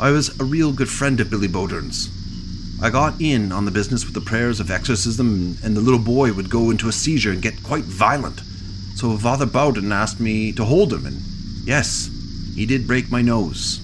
[0.00, 2.08] I was a real good friend of Billy Bowdern's.
[2.82, 6.32] I got in on the business with the prayers of exorcism, and the little boy
[6.32, 8.40] would go into a seizure and get quite violent.
[8.94, 11.20] So Father Bowdern asked me to hold him, and
[11.66, 12.08] yes,
[12.56, 13.82] he did break my nose.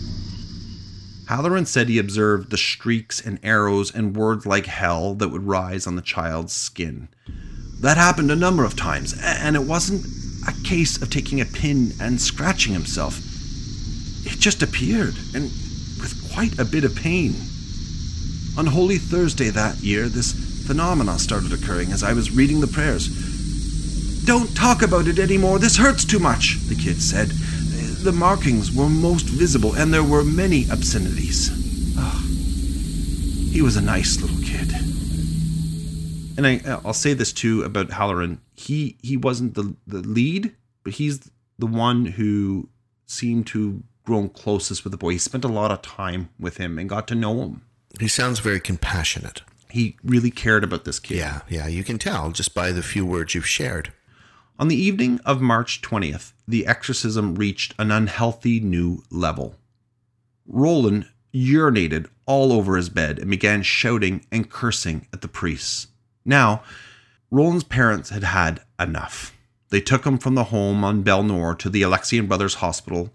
[1.28, 5.87] Halloran said he observed the streaks and arrows and words like hell that would rise
[5.87, 7.08] on the child's skin.
[7.80, 10.06] That happened a number of times, and it wasn't
[10.48, 13.18] a case of taking a pin and scratching himself.
[14.24, 15.44] It just appeared, and
[16.00, 17.35] with quite a bit of pain.
[18.56, 20.32] On Holy Thursday that year, this
[20.66, 23.08] phenomena started occurring as I was reading the prayers.
[24.24, 27.32] Don't talk about it anymore, this hurts too much, the kid said
[28.02, 31.50] the markings were most visible, and there were many obscenities.
[31.96, 32.24] Oh,
[33.50, 34.72] he was a nice little kid.
[36.36, 38.40] And I, I'll say this too about Halloran.
[38.54, 42.68] He he wasn't the, the lead, but he's the one who
[43.06, 45.10] seemed to grown closest with the boy.
[45.10, 47.62] He spent a lot of time with him and got to know him.
[48.00, 49.42] He sounds very compassionate.
[49.70, 51.18] He really cared about this kid.
[51.18, 53.92] Yeah, yeah, you can tell just by the few words you've shared.
[54.58, 59.56] On the evening of March 20th, the exorcism reached an unhealthy new level.
[60.46, 65.88] Roland urinated all over his bed and began shouting and cursing at the priests.
[66.24, 66.62] Now,
[67.30, 69.34] Roland's parents had had enough.
[69.70, 73.10] They took him from the home on Belnor to the Alexian Brothers Hospital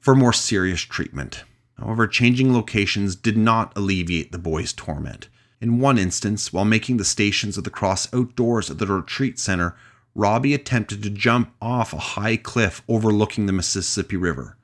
[0.00, 1.44] for more serious treatment.
[1.78, 5.28] However, changing locations did not alleviate the boy's torment.
[5.60, 9.76] In one instance, while making the Stations of the Cross outdoors at the retreat center,
[10.14, 14.56] Robbie attempted to jump off a high cliff overlooking the Mississippi River.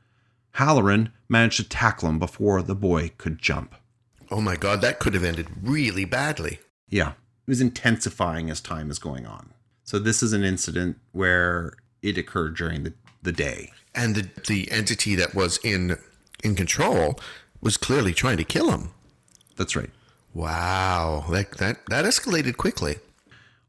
[0.53, 3.75] Halloran managed to tackle him before the boy could jump.
[4.31, 6.61] Oh my god, that could have ended really badly.
[6.89, 7.11] Yeah.
[7.11, 9.53] It was intensifying as time is going on.
[9.85, 13.73] So this is an incident where it occurred during the, the day.
[13.95, 15.97] And the the entity that was in
[16.43, 17.19] in control
[17.61, 18.91] was clearly trying to kill him.
[19.57, 19.91] That's right.
[20.35, 22.97] Wow, that that that escalated quickly.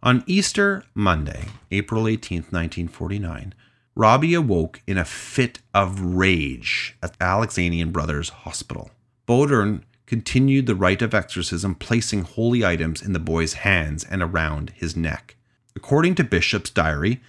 [0.08, 3.54] On Easter Monday, April 18th, 1949,
[3.94, 8.90] Robbie awoke in a fit of rage at Alexian Brothers Hospital.
[9.28, 14.70] Bowdern continued the rite of exorcism, placing holy items in the boy's hands and around
[14.70, 15.36] his neck.
[15.76, 17.20] According to Bishop's diary,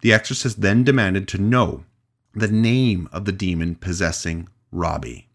[0.00, 1.84] the exorcist then demanded to know
[2.34, 5.28] the name of the demon possessing Robbie.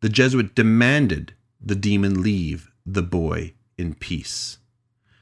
[0.00, 4.56] The Jesuit demanded the demon leave the boy in peace.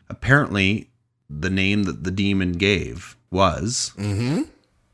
[0.09, 0.91] Apparently,
[1.29, 4.43] the name that the demon gave was mm-hmm.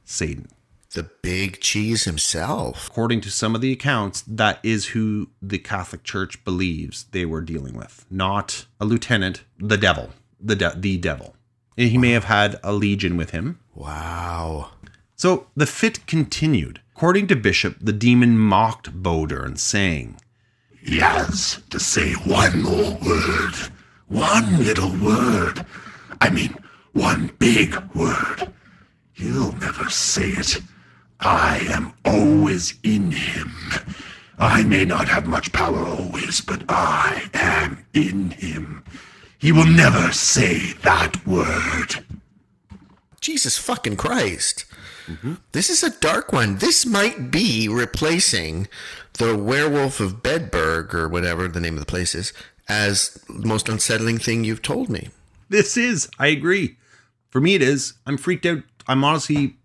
[0.05, 0.49] Satan.
[0.93, 2.89] The big cheese himself.
[2.89, 7.41] According to some of the accounts, that is who the Catholic Church believes they were
[7.41, 11.35] dealing with, not a lieutenant, the devil, the de- the devil.
[11.77, 13.59] He may have had a legion with him.
[13.75, 14.73] Wow.
[15.17, 16.81] So the fit continued.
[16.95, 20.19] According to Bishop, the demon mocked Bowdern, saying,
[20.79, 23.55] He has to say one more word.
[24.09, 25.65] One little word.
[26.23, 26.55] I mean,
[26.93, 28.53] one big word.
[29.13, 30.61] He'll never say it.
[31.19, 33.53] I am always in him.
[34.39, 38.85] I may not have much power always, but I am in him.
[39.37, 42.05] He will never say that word.
[43.21, 44.65] Jesus fucking Christ.
[45.51, 46.59] This is a dark one.
[46.59, 48.69] This might be replacing
[49.15, 52.33] the Werewolf of Bedburg or whatever the name of the place is
[52.69, 55.11] as the most unsettling thing you've told me.
[55.53, 56.79] This is, I agree.
[57.29, 57.93] For me, it is.
[58.07, 58.63] I'm freaked out.
[58.89, 59.57] I'm honestly,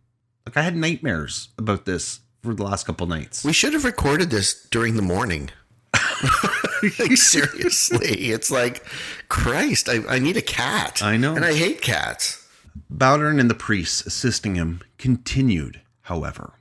[0.46, 3.46] like, I had nightmares about this for the last couple nights.
[3.46, 5.50] We should have recorded this during the morning.
[7.00, 8.86] like seriously, it's like
[9.30, 9.88] Christ.
[9.88, 11.02] I, I need a cat.
[11.02, 11.36] I know.
[11.36, 12.46] and I hate cats.
[12.92, 16.54] Bowdern and the priests assisting him continued, however.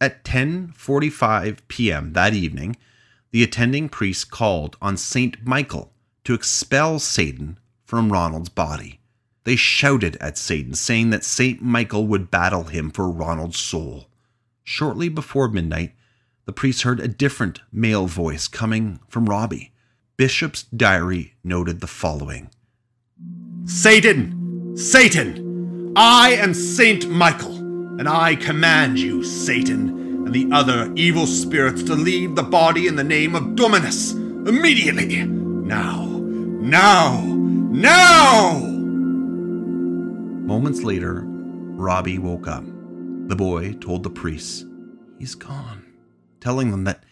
[0.00, 2.12] At 10:45 p.m.
[2.12, 2.76] that evening,
[3.32, 7.58] the attending priest called on Saint Michael to expel Satan
[7.90, 9.00] from Ronald's body.
[9.42, 14.06] They shouted at Satan, saying that Saint Michael would battle him for Ronald's soul.
[14.62, 15.94] Shortly before midnight,
[16.44, 19.72] the priest heard a different male voice coming from Robbie.
[20.16, 22.50] Bishop's diary noted the following
[23.64, 24.76] Satan!
[24.76, 25.92] Satan!
[25.96, 29.88] I am Saint Michael, and I command you, Satan,
[30.26, 35.24] and the other evil spirits to leave the body in the name of Dominus immediately!
[35.24, 36.06] Now!
[36.06, 37.30] Now!
[37.72, 38.58] Now!
[40.44, 42.64] Moments later, Robbie woke up.
[43.28, 44.64] The boy told the priests
[45.20, 45.86] he's gone,
[46.40, 47.04] telling them that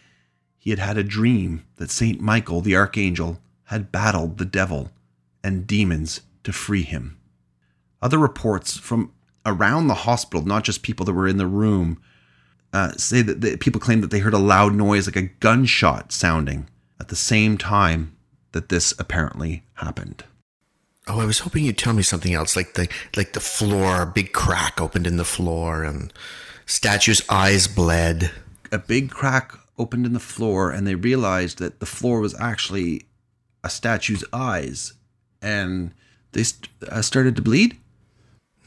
[0.57, 4.91] he had had a dream that Saint Michael the archangel had battled the devil
[5.41, 7.17] and demons to free him.
[8.01, 9.13] Other reports from
[9.45, 12.01] around the hospital, not just people that were in the room,
[12.73, 16.11] uh, say that the, people claim that they heard a loud noise like a gunshot
[16.11, 16.67] sounding
[16.99, 18.13] at the same time
[18.51, 20.25] that this apparently happened.
[21.09, 24.05] Oh, I was hoping you'd tell me something else, like the like the floor, a
[24.05, 26.13] big crack opened in the floor, and
[26.67, 28.31] statue's eyes bled.
[28.71, 33.07] A big crack opened in the floor, and they realized that the floor was actually
[33.63, 34.93] a statue's eyes,
[35.41, 35.95] and
[36.33, 37.77] they st- uh, started to bleed.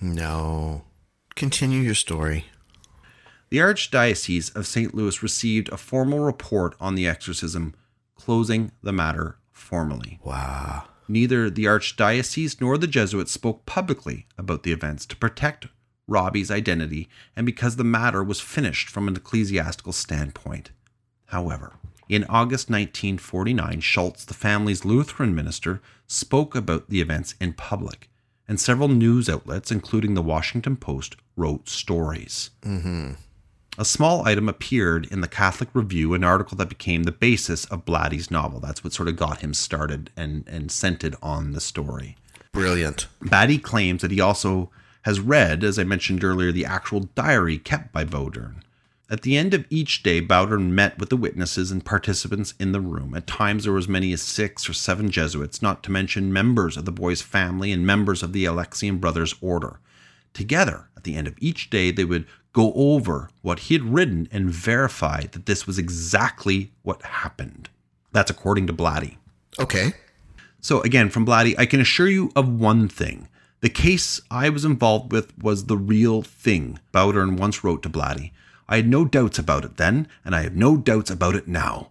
[0.01, 0.83] No,
[1.37, 2.47] continue your story.
[3.51, 4.93] The Archdiocese of St.
[4.95, 7.75] Louis received a formal report on the exorcism,
[8.17, 10.19] closing the matter formally.
[10.25, 10.89] Wow.
[11.09, 15.67] Neither the Archdiocese nor the Jesuits spoke publicly about the events to protect
[16.07, 20.71] Robbie's identity and because the matter was finished from an ecclesiastical standpoint.
[21.27, 21.75] However,
[22.09, 28.11] in August 1949, Schulze, the family's Lutheran minister, spoke about the events in public,
[28.47, 32.51] and several news outlets, including the Washington Post, wrote stories.
[32.63, 33.13] Mm-hmm.
[33.79, 37.87] A small item appeared in the Catholic Review, an article that became the basis of
[37.87, 38.61] Blatty's novel.
[38.61, 42.17] That's what sort of got him started and, and centered on the story.
[42.53, 43.07] Brilliant.
[43.23, 44.71] Blatty claims that he also
[45.03, 48.63] has read, as I mentioned earlier, the actual diary kept by Bowdern.
[49.09, 52.81] At the end of each day, Bowdern met with the witnesses and participants in the
[52.81, 53.15] room.
[53.15, 56.77] At times, there were as many as six or seven Jesuits, not to mention members
[56.77, 59.81] of the boy's family and members of the Alexian Brothers Order.
[60.35, 64.29] Together, at the end of each day, they would go over what he had written
[64.31, 67.69] and verify that this was exactly what happened.
[68.13, 69.17] That's according to Blatty.
[69.59, 69.93] Okay.
[70.61, 73.29] So, again, from Blatty, I can assure you of one thing.
[73.61, 78.33] The case I was involved with was the real thing, Bowdern once wrote to Blatty.
[78.69, 81.91] I had no doubts about it then, and I have no doubts about it now.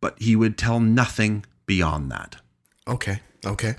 [0.00, 2.36] But he would tell nothing beyond that.
[2.86, 3.20] Okay.
[3.44, 3.76] Okay.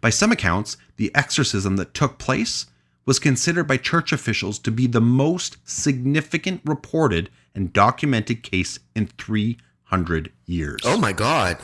[0.00, 2.66] By some accounts, the exorcism that took place
[3.10, 9.04] was considered by church officials to be the most significant reported and documented case in
[9.04, 10.80] 300 years.
[10.84, 11.58] Oh my God.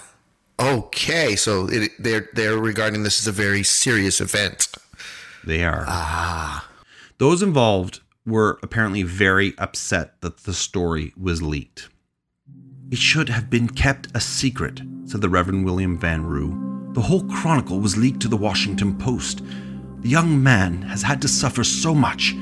[0.58, 4.74] Okay, so it, they're they're regarding this as a very serious event.
[5.44, 5.84] They are.
[5.86, 6.68] Ah.
[7.18, 11.88] Those involved were apparently very upset that the story was leaked.
[12.90, 16.90] It should have been kept a secret, said the Reverend William Van Roo.
[16.94, 19.42] The whole chronicle was leaked to the Washington Post.
[20.06, 22.32] The young man has had to suffer so much.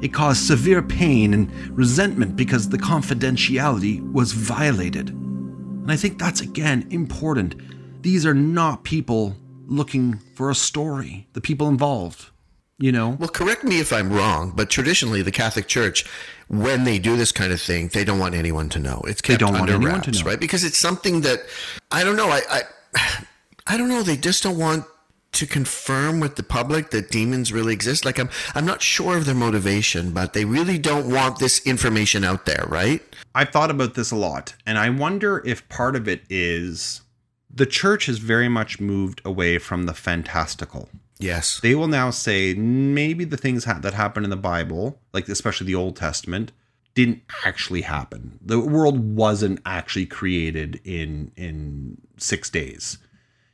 [0.00, 5.10] It caused severe pain and resentment because the confidentiality was violated.
[5.10, 7.54] And I think that's again important.
[8.02, 9.36] These are not people
[9.68, 12.30] looking for a story, the people involved.
[12.80, 13.10] You know?
[13.10, 16.04] Well, correct me if I'm wrong, but traditionally the Catholic Church,
[16.48, 19.00] when they do this kind of thing, they don't want anyone to know.
[19.06, 20.28] It's kept don't want under anyone wraps, to know.
[20.28, 20.40] right?
[20.40, 21.38] Because it's something that
[21.88, 22.30] I don't know.
[22.30, 22.62] I, I
[23.68, 24.02] I don't know.
[24.02, 24.86] They just don't want
[25.32, 28.04] to confirm with the public that demons really exist.
[28.04, 32.24] Like I'm I'm not sure of their motivation, but they really don't want this information
[32.24, 33.02] out there, right?
[33.34, 37.02] I've thought about this a lot, and I wonder if part of it is
[37.52, 40.88] the church has very much moved away from the fantastical.
[41.18, 41.60] Yes.
[41.60, 45.68] They will now say maybe the things ha- that happen in the Bible, like especially
[45.68, 46.50] the Old Testament,
[46.94, 48.38] didn't actually happen.
[48.44, 52.98] The world wasn't actually created in in six days.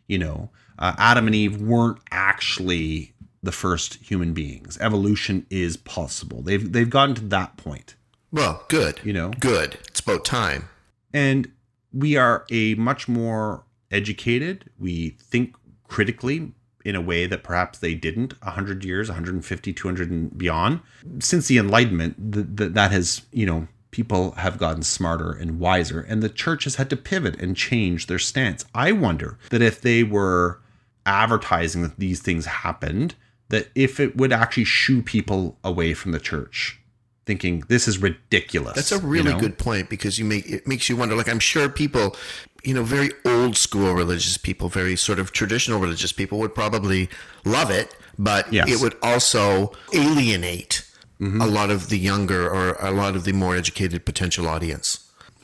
[0.06, 3.12] You know, uh, Adam and Eve weren't actually
[3.42, 4.76] the first human beings.
[4.80, 6.42] Evolution is possible.
[6.42, 7.94] They've they've gotten to that point.
[8.32, 9.00] Well, good.
[9.04, 9.30] You know?
[9.40, 9.78] good.
[9.88, 10.68] It's about time.
[11.14, 11.50] and
[11.92, 15.56] we are a much more educated we think
[15.88, 16.52] critically
[16.84, 20.80] in a way that perhaps they didn't 100 years 150 200 and beyond
[21.18, 26.00] since the enlightenment th- th- that has you know people have gotten smarter and wiser
[26.02, 29.80] and the church has had to pivot and change their stance i wonder that if
[29.80, 30.60] they were
[31.08, 33.14] advertising that these things happened
[33.48, 36.78] that if it would actually shoo people away from the church
[37.26, 39.40] thinking this is ridiculous That's a you really know?
[39.40, 41.14] good point because you make it makes you wonder.
[41.14, 42.16] Like I'm sure people,
[42.64, 47.08] you know, very old school religious people, very sort of traditional religious people would probably
[47.44, 48.70] love it, but Yes.
[48.72, 50.74] it would also alienate
[51.20, 51.40] mm-hmm.
[51.40, 54.86] a lot of the younger or a lot of the more educated potential audience.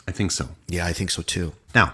[0.09, 1.53] i think so Yeah, I think so too.
[1.75, 1.89] Now,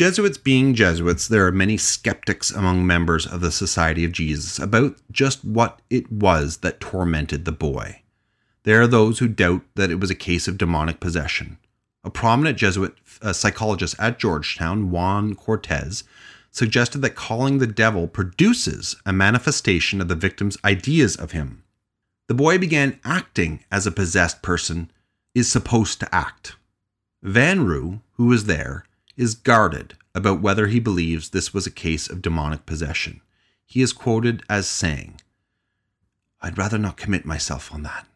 [0.00, 4.96] Jesuits being Jesuits, there are many skeptics among members of the Society of Jesus about
[5.12, 8.00] just what it was that tormented the boy.
[8.62, 11.58] There are those who doubt that it was a case of demonic possession.
[12.02, 16.04] A prominent Jesuit uh, psychologist at Georgetown, Juan Cortez,
[16.50, 21.62] suggested that calling the devil produces a manifestation of the victim's ideas of him.
[22.26, 24.90] The boy began acting as a possessed person
[25.34, 26.56] is supposed to act.
[27.22, 28.86] Van Roo, who was there,
[29.16, 33.20] is guarded about whether he believes this was a case of demonic possession.
[33.66, 35.20] He is quoted as saying,
[36.42, 38.06] I'd rather not commit myself on that.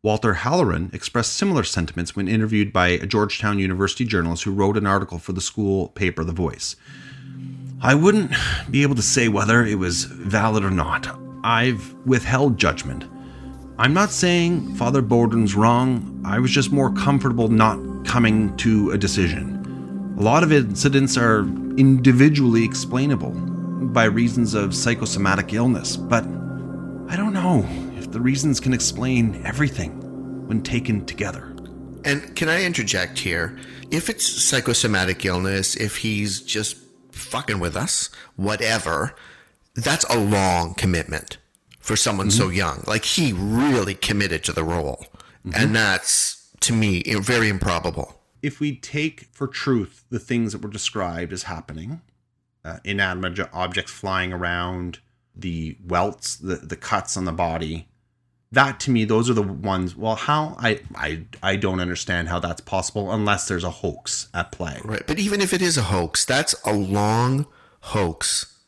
[0.00, 4.86] Walter Halloran expressed similar sentiments when interviewed by a Georgetown University journalist who wrote an
[4.86, 6.76] article for the school paper The Voice.
[7.82, 8.32] I wouldn't
[8.70, 11.08] be able to say whether it was valid or not.
[11.44, 13.04] I've withheld judgment.
[13.76, 16.22] I'm not saying Father Bowdern's wrong.
[16.24, 19.57] I was just more comfortable not coming to a decision.
[20.18, 21.42] A lot of incidents are
[21.76, 27.64] individually explainable by reasons of psychosomatic illness, but I don't know
[27.96, 31.54] if the reasons can explain everything when taken together.
[32.04, 33.60] And can I interject here?
[33.92, 36.78] If it's psychosomatic illness, if he's just
[37.12, 39.14] fucking with us, whatever,
[39.76, 41.38] that's a long commitment
[41.78, 42.56] for someone so mm-hmm.
[42.56, 42.84] young.
[42.88, 45.06] Like he really committed to the role.
[45.44, 45.72] And mm-hmm.
[45.74, 48.17] that's, to me, very improbable.
[48.42, 52.02] If we take for truth the things that were described as happening,
[52.64, 54.98] uh, inanimate objects flying around,
[55.34, 57.88] the welts, the, the cuts on the body,
[58.50, 59.94] that to me, those are the ones.
[59.94, 64.52] Well, how I I I don't understand how that's possible unless there's a hoax at
[64.52, 64.80] play.
[64.84, 65.06] Right.
[65.06, 67.46] But even if it is a hoax, that's a long
[67.80, 68.58] hoax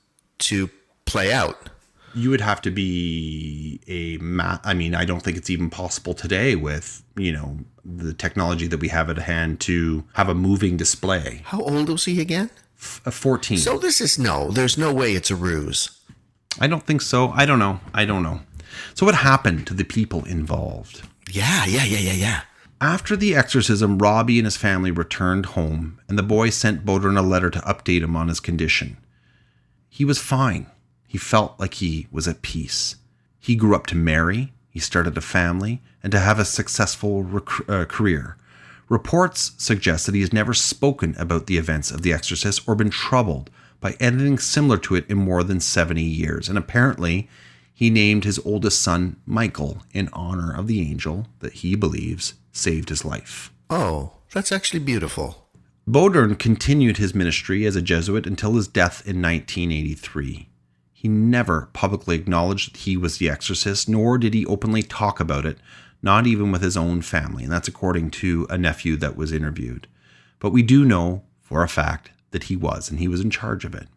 [0.41, 0.69] to
[1.07, 1.71] play out.
[2.15, 6.15] You would have to be a ma- I mean, I don't think it's even possible
[6.15, 10.77] today with you know the technology that we have at hand to have a moving
[10.77, 11.43] display.
[11.45, 12.51] How old was he again?
[12.79, 13.59] F- a fourteen.
[13.59, 15.91] So this is no, there's no way it's a ruse.
[16.59, 17.29] I don't think so.
[17.31, 17.81] I don't know.
[17.95, 18.41] I don't know.
[18.95, 21.03] So, what happened to the people involved?
[21.31, 22.41] Yeah, yeah, yeah, yeah, yeah.
[22.81, 27.23] After the exorcism, Robbie and his family returned home, and the boy sent Bowdern a
[27.23, 28.97] letter to update him on his condition.
[29.89, 30.67] He was fine.
[31.11, 32.95] He felt like he was at peace.
[33.41, 37.69] He grew up to marry, he started a family, and to have a successful rec-
[37.69, 38.37] uh, career.
[38.89, 42.91] Reports suggest that he has never spoken about the events of The Exorcist or been
[42.91, 43.51] troubled
[43.81, 46.49] by anything similar to it in more than 70 years.
[46.49, 47.29] And apparently,
[47.75, 52.89] he named his oldest son Michael in honor of the angel that he believes saved
[52.89, 53.53] his life.
[53.69, 55.49] Oh, that's actually beautiful.
[55.89, 60.50] Bowdern continued his ministry as a Jesuit until his death in 1983.
[61.01, 65.47] He never publicly acknowledged that he was the exorcist, nor did he openly talk about
[65.47, 65.57] it,
[66.03, 67.43] not even with his own family.
[67.43, 69.87] And that's according to a nephew that was interviewed.
[70.41, 73.65] But we do know for a fact that he was, and he was in charge
[73.65, 73.89] of it.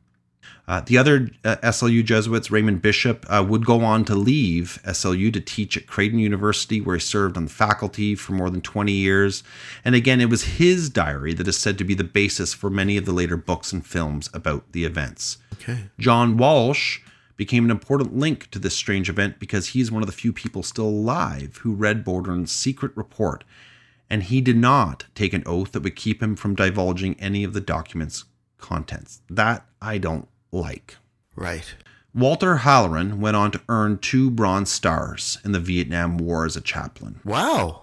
[0.66, 5.34] Uh, the other uh, SLU Jesuits, Raymond Bishop, uh, would go on to leave SLU
[5.34, 8.94] to teach at Creighton University, where he served on the faculty for more than 20
[8.94, 9.44] years.
[9.84, 12.96] And again, it was his diary that is said to be the basis for many
[12.96, 15.40] of the later books and films about the events.
[15.64, 15.90] Okay.
[15.98, 17.00] John Walsh
[17.36, 20.64] became an important link to this strange event because he's one of the few people
[20.64, 23.44] still alive who read Bowdern's secret report,
[24.10, 27.54] and he did not take an oath that would keep him from divulging any of
[27.54, 28.26] the document's
[28.58, 29.22] contents.
[29.30, 30.98] That I don't like.
[31.36, 31.74] Right.
[32.14, 36.62] Walter Halloran went on to earn two Bronze Stars in the Vietnam War as a
[36.62, 37.20] chaplain.
[37.26, 37.82] Wow.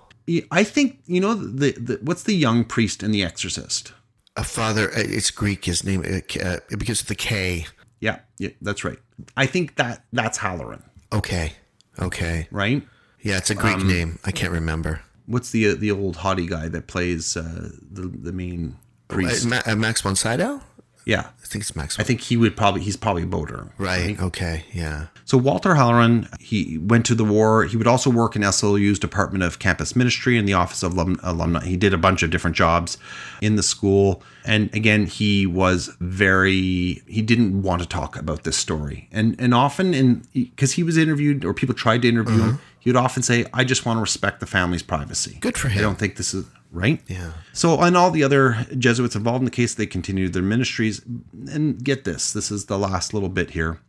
[0.53, 3.93] I think you know the, the what's the young priest in The Exorcist.
[4.37, 7.67] A father, uh, it's Greek, his name, uh, uh, it begins with the K.
[8.01, 8.99] Yeah, yeah, that's right.
[9.37, 11.53] I think that that's Halloran, Okay.
[11.99, 12.49] Okay.
[12.51, 12.87] right?
[13.21, 14.19] Yeah, it's a Greek Um, name.
[14.25, 15.03] I can't remember.
[15.27, 18.77] What's the the old haughty guy that plays uh, the the main
[19.09, 19.45] priest?
[19.47, 20.63] Uh, Ma- uh, Max von Sydow?
[21.05, 21.99] Yeah, I think it's Max.
[21.99, 23.71] I think he would probably he's probably Bowdern.
[23.79, 24.21] right.
[24.21, 24.65] Okay.
[24.73, 25.07] Yeah.
[25.25, 27.65] So Walter Halloran, he went to the war.
[27.65, 31.21] He would also work in SLU's Department of Campus Ministry and the Office of Alum-
[31.23, 31.65] Alumni.
[31.65, 32.99] He did a bunch of different jobs
[33.41, 34.23] in the school.
[34.45, 39.09] And again, he was very he didn't want to talk about this story.
[39.11, 42.63] And and often in because he was interviewed or people tried to interview him, mm-hmm.
[42.79, 45.79] he would often say, "I just want to respect the family's privacy." Good for him.
[45.79, 47.01] I don't think this is right.
[47.07, 47.33] Yeah.
[47.53, 51.03] So, and all the other Jesuits involved in the case, they continued their ministries.
[51.51, 53.81] And get this this is the last little bit here.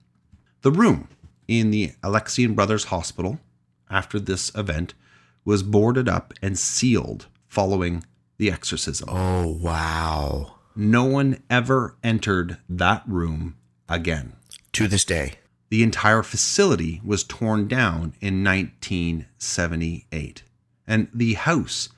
[0.61, 1.07] The room
[1.47, 3.39] in the Alexian Brothers Hospital
[3.89, 4.93] after this event
[5.43, 8.03] was boarded up and sealed following
[8.37, 9.09] the exorcism.
[9.11, 10.55] Oh, wow.
[10.75, 13.57] No one ever entered that room
[13.89, 14.33] again.
[14.73, 15.33] To this day.
[15.69, 20.43] The entire facility was torn down in 1978.
[20.87, 21.89] And the house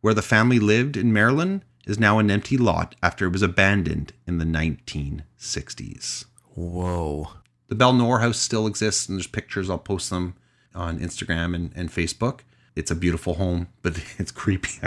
[0.00, 4.12] where the family lived in Maryland is now an empty lot after it was abandoned
[4.26, 6.26] in the 1960s.
[6.54, 7.30] Whoa.
[7.68, 9.68] The Bell Bel-Nor house still exists, and there's pictures.
[9.68, 10.34] I'll post them
[10.74, 12.40] on Instagram and, and Facebook.
[12.76, 14.80] It's a beautiful home, but it's creepy,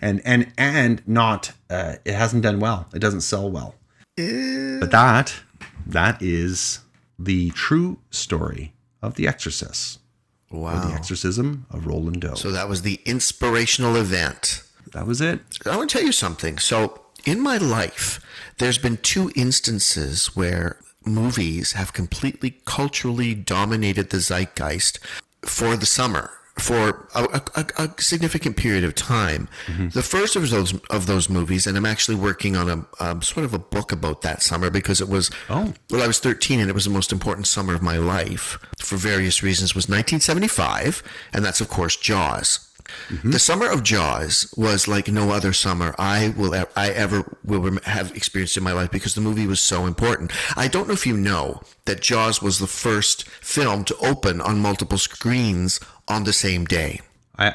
[0.00, 1.52] and and and not.
[1.68, 2.88] Uh, it hasn't done well.
[2.94, 3.74] It doesn't sell well.
[4.16, 5.34] But that
[5.86, 6.80] that is
[7.18, 10.00] the true story of The Exorcist,
[10.54, 10.88] or Wow.
[10.88, 12.34] the exorcism of Roland Doe.
[12.34, 14.62] So that was the inspirational event.
[14.92, 15.40] that was it.
[15.66, 16.58] I want to tell you something.
[16.58, 18.20] So, in my life,
[18.58, 24.98] there's been two instances where movies have completely culturally dominated the zeitgeist
[25.42, 29.48] for the summer for a, a, a significant period of time.
[29.92, 33.44] The first of those of those movies, and I'm actually working on a um, sort
[33.44, 35.74] of a book about that summer because it was Oh.
[35.90, 38.96] well, I was 13 and it was the most important summer of my life for
[38.96, 39.74] various reasons.
[39.74, 41.02] Was 1975,
[41.32, 42.70] and that's of course Jaws.
[43.24, 48.14] The summer of Jaws was like no other summer I will I ever will have
[48.14, 50.32] experienced in my life because the movie was so important.
[50.54, 54.60] I don't know if you know that Jaws was the first film to open on
[54.60, 57.00] multiple screens on the same day.
[57.36, 57.46] I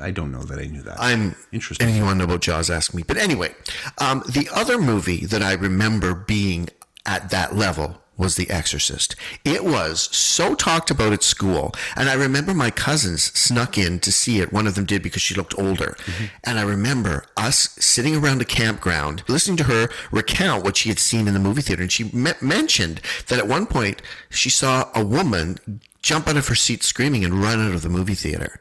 [0.00, 0.96] I, I don't know that I knew that.
[0.98, 1.84] I'm Interesting.
[1.84, 2.70] Anything you want to know about Jaws?
[2.70, 3.02] Ask me.
[3.02, 3.54] But anyway,
[3.98, 6.68] um, the other movie that I remember being
[7.06, 9.16] at that level was The Exorcist.
[9.46, 14.12] It was so talked about at school, and I remember my cousins snuck in to
[14.12, 14.52] see it.
[14.52, 15.96] One of them did because she looked older,
[16.44, 20.98] and I remember us sitting around a campground listening to her recount what she had
[20.98, 24.90] seen in the movie theater, and she me- mentioned that at one point she saw
[24.94, 28.58] a woman jump out of her seat screaming and run out of the movie theater,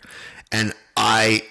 [0.52, 1.44] and I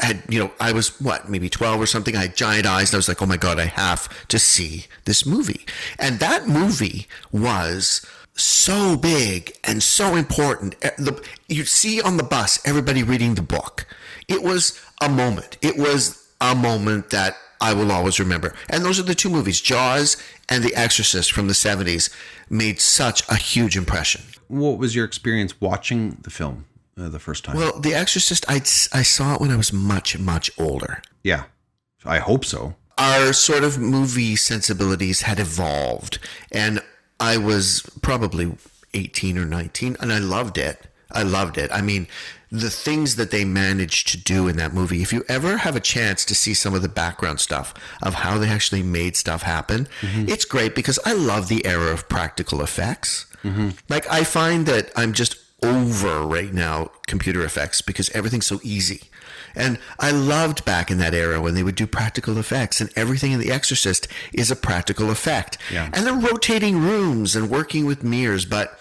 [0.00, 2.16] had you know I was what maybe 12 or something?
[2.16, 4.86] I had giant eyes and I was like oh my god I have to see
[5.04, 5.66] this movie.
[5.98, 10.74] And that movie was so big and so important.
[10.82, 13.86] Eh, the, you see on the bus everybody reading the book.
[14.28, 15.58] It was a moment.
[15.62, 18.54] It was a moment that I will always remember.
[18.68, 19.60] And those are the two movies.
[19.60, 20.16] Jaws
[20.48, 22.10] and The Exorcist from the 70s
[22.50, 24.22] made such a huge impression
[24.60, 26.64] what was your experience watching the film
[26.98, 27.56] uh, the first time?
[27.56, 28.56] well The Exorcist I,
[28.92, 31.44] I saw it when I was much much older yeah,
[32.04, 32.74] I hope so.
[32.98, 36.18] our sort of movie sensibilities had evolved
[36.52, 36.80] and
[37.18, 38.52] i was probably
[38.92, 42.06] 18 or 19 and i loved it i loved it i mean
[42.50, 45.02] the things that they managed to do in that movie.
[45.02, 48.38] If you ever have a chance to see some of the background stuff of how
[48.38, 53.26] they actually made stuff happen, it's great because I love the era of practical effects.
[53.44, 53.70] Mm-hmm.
[53.88, 59.02] Like I find that I'm just over right now computer effects because everything's so easy.
[59.54, 63.32] And I loved back in that era when they would do practical effects and everything
[63.32, 65.58] in The Exorcist is a practical effect.
[65.72, 65.90] Yeah.
[65.92, 68.44] And the rotating rooms and working with mirrors.
[68.44, 68.78] But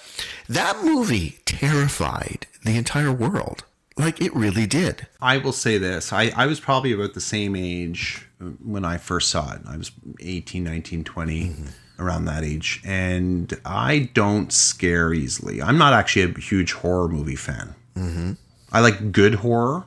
[0.49, 3.63] that movie terrified the entire world.
[3.95, 5.07] Like it really did.
[5.21, 6.11] I will say this.
[6.11, 8.27] I, I was probably about the same age
[8.63, 9.61] when I first saw it.
[9.67, 11.65] I was 18, 19, 20, mm-hmm.
[11.99, 12.81] Around that age.
[12.85, 15.61] And I don't scare easily.
[15.61, 17.75] I'm not actually a huge horror movie fan.
[18.71, 19.85] I like good horror,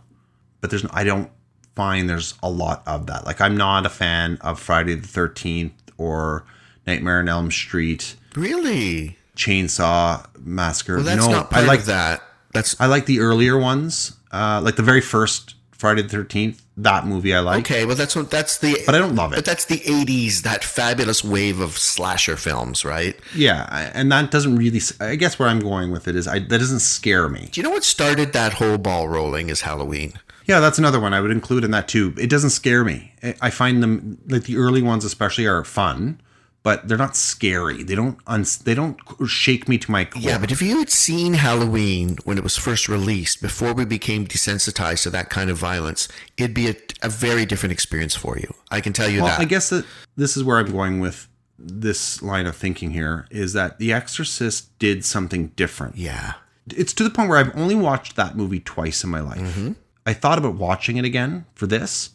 [0.61, 1.31] but there's I don't
[1.75, 3.27] find there's a lot of that.
[3.27, 6.45] Like I'm not a fan of Friday the 13th or
[6.87, 9.19] Nightmare on Elm Street, Really?
[9.37, 10.97] Chainsaw Massacre.
[10.97, 12.23] Well, that's no, not part I like of that.
[12.53, 16.63] That's I like the earlier ones, uh, like the very first Friday the Thirteenth.
[16.79, 17.87] That movie I like, okay.
[17.87, 18.77] Well, that's what that's the.
[18.85, 19.37] but I don't love it.
[19.37, 23.19] But that's the '80s, that fabulous wave of slasher films, right?
[23.35, 24.81] Yeah, and that doesn't really.
[25.01, 27.49] I guess where I'm going with it is, I that doesn't scare me.
[27.51, 29.49] Do you know what started that whole ball rolling?
[29.49, 30.15] Is Halloween.
[30.47, 32.15] Yeah, that's another one I would include in that too.
[32.19, 33.13] It doesn't scare me.
[33.23, 36.21] I- I find them like the early ones, especially, are fun,
[36.67, 37.85] but they're not scary.
[37.85, 38.19] They don't.
[38.27, 38.99] Uns- they don't
[39.29, 40.21] shake me to my core.
[40.21, 44.27] Yeah, but if you had seen Halloween when it was first released, before we became
[44.27, 48.53] desensitized to that kind of violence, it'd be a, a very different experience for you.
[48.71, 49.41] I can tell you Well, that.
[49.41, 49.85] I guess that
[50.17, 54.77] this is where I'm going with this line of thinking here is that The Exorcist
[54.81, 55.97] did something different.
[55.97, 56.33] yeah.
[56.77, 59.39] It's to the point where I've only watched that movie twice in my life.
[59.39, 59.73] Mm-hmm.
[60.05, 62.11] I thought about watching it again for this.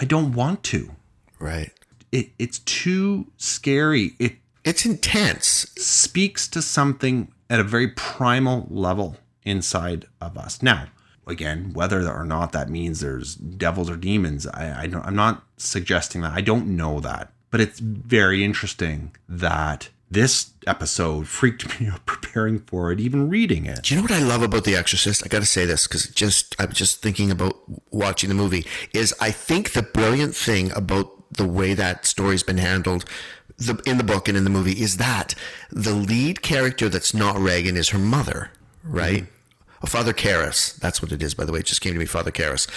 [0.00, 0.90] I don't want to.
[1.38, 1.70] Right.
[2.14, 4.12] It it's too scary.
[4.18, 5.46] It It's intense.
[5.76, 10.62] speaks to something at a very primal level inside of us.
[10.62, 10.86] Now,
[11.26, 15.42] again, whether or not that means there's devils or demons, I, I don't, I'm not
[15.56, 16.32] suggesting that.
[16.32, 22.60] I don't know that, but it's very interesting that this episode freaked me out preparing
[22.60, 23.82] for it, even reading it.
[23.82, 25.22] Do you know what I love about The Exorcist?
[25.24, 27.56] I got to say this because just I'm just thinking about
[27.90, 28.64] watching the movie.
[28.92, 33.04] Is I think the brilliant thing about the way that story's been handled,
[33.56, 35.34] the, in the book and in the movie, is that
[35.70, 38.50] the lead character that's not Reagan is her mother,
[38.82, 39.26] right?
[39.82, 40.76] Oh, Father Karras.
[40.78, 41.60] That's what it is, by the way.
[41.60, 42.68] It just came to me, Father Karras.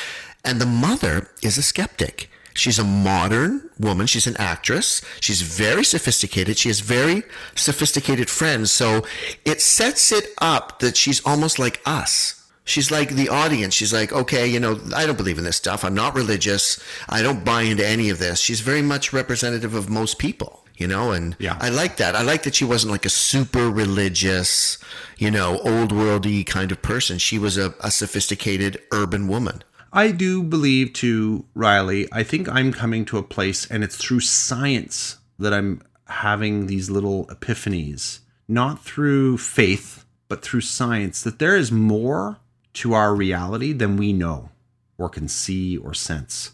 [0.44, 2.30] And the mother is a skeptic.
[2.54, 4.08] She's a modern woman.
[4.08, 5.02] She's an actress.
[5.20, 6.58] She's very sophisticated.
[6.58, 7.24] She has very
[7.56, 8.72] sophisticated friends.
[8.72, 9.06] So
[9.46, 12.37] it sets it up that she's almost like us.
[12.68, 13.74] She's like the audience.
[13.74, 15.84] She's like, okay, you know, I don't believe in this stuff.
[15.86, 16.80] I'm not religious.
[17.08, 18.40] I don't buy into any of this.
[18.40, 21.58] She's very much representative of most people, you know, and Yeah.
[21.62, 22.16] I like that.
[22.16, 24.78] I like that she wasn't like a super religious,
[25.18, 27.18] you know, old worldy kind of person.
[27.18, 29.64] She was a, a sophisticated urban woman.
[29.94, 32.08] I do believe too, Riley.
[32.12, 36.90] I think I'm coming to a place, and it's through science that I'm having these
[36.90, 42.38] little epiphanies, not through faith, but through science, that there is more
[42.78, 44.50] to our reality than we know
[44.98, 46.52] or can see or sense.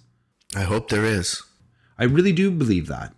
[0.56, 1.44] I hope there is.
[1.98, 3.14] I really do believe that.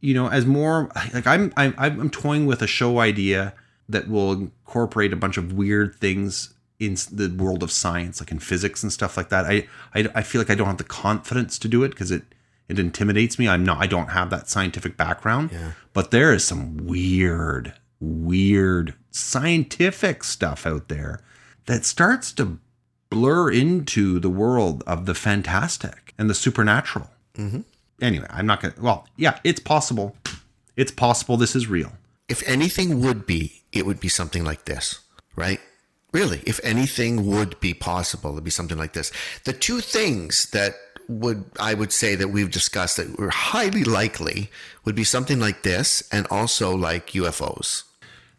[0.00, 3.54] You know, as more like I'm I'm I'm toying with a show idea
[3.88, 8.38] that will incorporate a bunch of weird things in the world of science, like in
[8.38, 9.44] physics and stuff like that.
[9.44, 12.22] I I, I feel like I don't have the confidence to do it because it
[12.68, 13.48] it intimidates me.
[13.48, 15.50] I'm not I don't have that scientific background.
[15.52, 15.72] Yeah.
[15.92, 21.20] But there is some weird, weird scientific stuff out there
[21.68, 22.58] that starts to
[23.10, 27.10] blur into the world of the fantastic and the supernatural.
[27.36, 27.60] Mm-hmm.
[28.00, 28.74] Anyway, I'm not gonna.
[28.80, 30.16] Well, yeah, it's possible.
[30.76, 31.92] It's possible this is real.
[32.28, 35.00] If anything would be, it would be something like this,
[35.36, 35.60] right?
[36.12, 39.12] Really, if anything would be possible, it'd be something like this.
[39.44, 40.74] The two things that
[41.06, 44.50] would I would say that we've discussed that were highly likely
[44.84, 47.82] would be something like this and also like UFOs.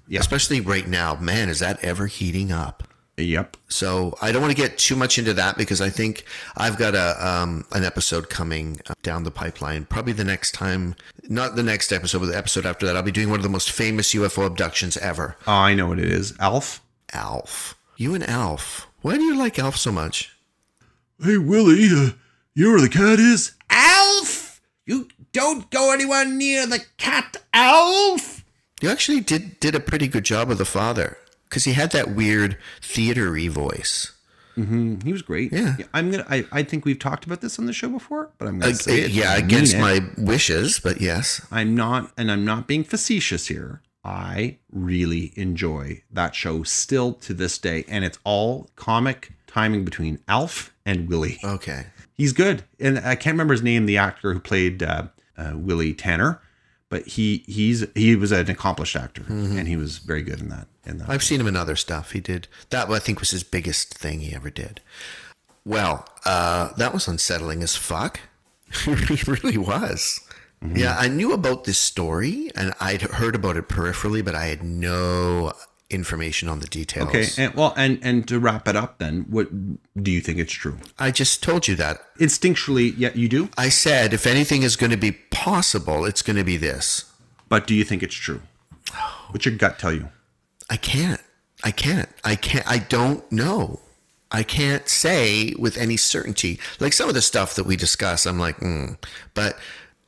[0.07, 0.19] Yeah.
[0.19, 2.88] Especially right now, man, is that ever heating up?
[3.19, 3.57] Yep.
[3.67, 6.95] So I don't want to get too much into that because I think I've got
[6.95, 9.85] a um, an episode coming uh, down the pipeline.
[9.85, 10.95] Probably the next time,
[11.27, 12.95] not the next episode, but the episode after that.
[12.95, 15.35] I'll be doing one of the most famous UFO abductions ever.
[15.45, 16.33] Oh, I know what it is.
[16.39, 16.81] Alf.
[17.13, 17.75] Alf.
[17.97, 18.87] You and Alf.
[19.01, 20.35] Why do you like Alf so much?
[21.21, 22.11] Hey Willie, uh,
[22.53, 23.51] you where the cat is?
[23.69, 24.61] Alf!
[24.85, 28.43] You don't go anywhere near the cat, Alf!
[28.81, 31.17] You actually did did a pretty good job of the father
[31.49, 34.13] because he had that weird theatery voice.
[34.55, 35.53] He was great.
[35.53, 35.77] Yeah.
[35.93, 36.25] I'm gonna.
[36.29, 38.75] I, I think we've talked about this on the show before, but I'm gonna Uh,
[38.75, 39.11] say it.
[39.11, 39.79] yeah, against it.
[39.79, 41.39] my wishes, but yes.
[41.49, 43.81] I'm not, and I'm not being facetious here.
[44.03, 50.19] I really enjoy that show still to this day, and it's all comic timing between
[50.27, 51.39] Alf and Willie.
[51.41, 51.85] Okay.
[52.13, 55.03] He's good, and I can't remember his name, the actor who played uh,
[55.37, 56.41] uh, Willie Tanner,
[56.89, 60.67] but he he's he was an accomplished actor, and he was very good in that.
[60.85, 61.09] In that.
[61.09, 62.11] I've seen him in other stuff.
[62.11, 62.89] He did that.
[62.89, 64.81] I think was his biggest thing he ever did.
[65.65, 68.19] Well, uh, that was unsettling as fuck.
[68.87, 70.19] it really was.
[70.61, 74.61] Yeah, I knew about this story and I'd heard about it peripherally, but I had
[74.61, 75.53] no
[75.89, 77.09] information on the details.
[77.09, 79.47] Okay, and well, and and to wrap it up, then, what
[80.01, 80.77] do you think it's true?
[80.97, 82.01] I just told you that.
[82.17, 83.49] Instinctually, yeah, you do.
[83.57, 87.11] I said if anything is going to be possible, it's going to be this.
[87.47, 88.41] But do you think it's true?
[89.29, 90.09] What's your gut tell you?
[90.69, 91.21] I can't.
[91.63, 92.09] I can't.
[92.23, 92.67] I can't.
[92.69, 93.79] I don't know.
[94.31, 96.59] I can't say with any certainty.
[96.79, 98.97] Like some of the stuff that we discuss, I'm like, mm.
[99.33, 99.57] but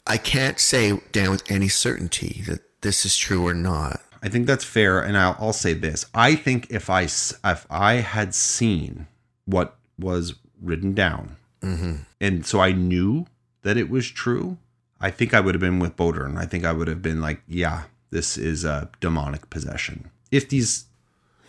[0.05, 3.99] I can't say down with any certainty that this is true or not.
[4.23, 7.93] I think that's fair, and I'll, I'll say this: I think if I if I
[7.95, 9.07] had seen
[9.45, 11.95] what was written down, mm-hmm.
[12.19, 13.25] and so I knew
[13.63, 14.57] that it was true,
[14.99, 17.21] I think I would have been with Bowdern, and I think I would have been
[17.21, 20.11] like, yeah, this is a demonic possession.
[20.31, 20.85] If these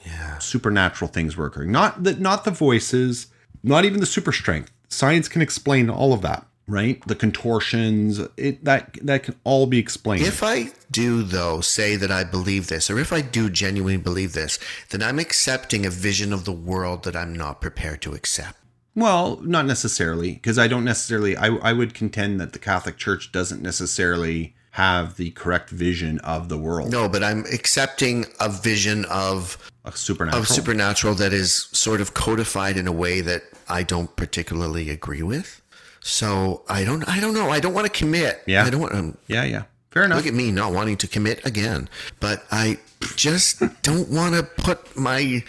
[0.04, 0.38] Yeah.
[0.38, 3.26] supernatural things were occurring, not the not the voices,
[3.62, 4.72] not even the super strength.
[4.88, 7.04] Science can explain all of that, right?
[7.06, 10.24] The contortions, it that that can all be explained.
[10.24, 14.32] If I do, though, say that I believe this, or if I do genuinely believe
[14.32, 14.58] this,
[14.90, 18.58] then I'm accepting a vision of the world that I'm not prepared to accept.
[18.94, 21.36] Well, not necessarily, because I don't necessarily.
[21.36, 26.48] I I would contend that the Catholic Church doesn't necessarily have the correct vision of
[26.48, 26.90] the world.
[26.90, 30.42] No, but I'm accepting a vision of a supernatural.
[30.42, 35.22] of supernatural that is sort of codified in a way that I don't particularly agree
[35.22, 35.61] with.
[36.02, 37.50] So I don't, I don't know.
[37.50, 38.42] I don't want to commit.
[38.46, 38.64] Yeah.
[38.64, 38.94] I don't want.
[38.94, 40.18] Um, yeah, yeah, fair enough.
[40.18, 41.88] look at me not wanting to commit again,
[42.20, 42.78] but I
[43.16, 45.44] just don't want to put my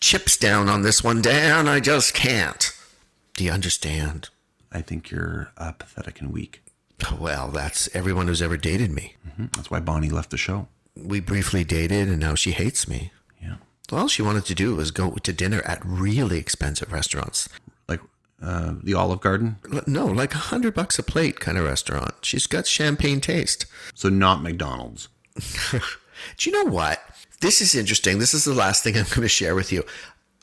[0.00, 1.20] chips down on this one.
[1.22, 1.68] Dan.
[1.68, 2.72] I just can't.
[3.34, 4.30] Do you understand?
[4.72, 6.62] I think you're uh, pathetic and weak.
[7.18, 9.14] Well, that's everyone who's ever dated me.
[9.28, 9.54] Mhm.
[9.54, 10.68] That's why Bonnie left the show.
[10.96, 13.12] We briefly dated, and now she hates me.
[13.40, 13.56] Yeah,
[13.92, 17.48] All she wanted to do was go to dinner at really expensive restaurants.
[18.42, 19.56] Uh, the Olive Garden.
[19.86, 22.14] No, like a hundred bucks a plate kind of restaurant.
[22.22, 23.66] She's got champagne taste.
[23.94, 25.08] So not McDonald's.
[25.72, 27.02] Do you know what?
[27.40, 28.18] This is interesting.
[28.18, 29.84] This is the last thing I'm going to share with you.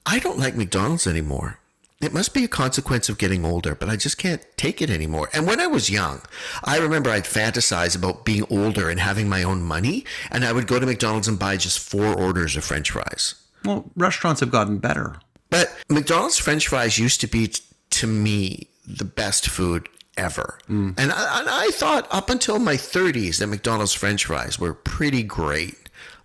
[0.05, 1.59] I don't like McDonald's anymore.
[2.01, 5.29] It must be a consequence of getting older, but I just can't take it anymore.
[5.33, 6.21] And when I was young,
[6.63, 10.67] I remember I'd fantasize about being older and having my own money, and I would
[10.67, 13.35] go to McDonald's and buy just four orders of french fries.
[13.63, 15.15] Well, restaurants have gotten better.
[15.49, 17.51] But McDonald's French fries used to be,
[17.91, 20.59] to me, the best food ever.
[20.97, 25.23] And, I, and I thought up until my 30s that McDonald's French fries were pretty
[25.23, 25.75] great.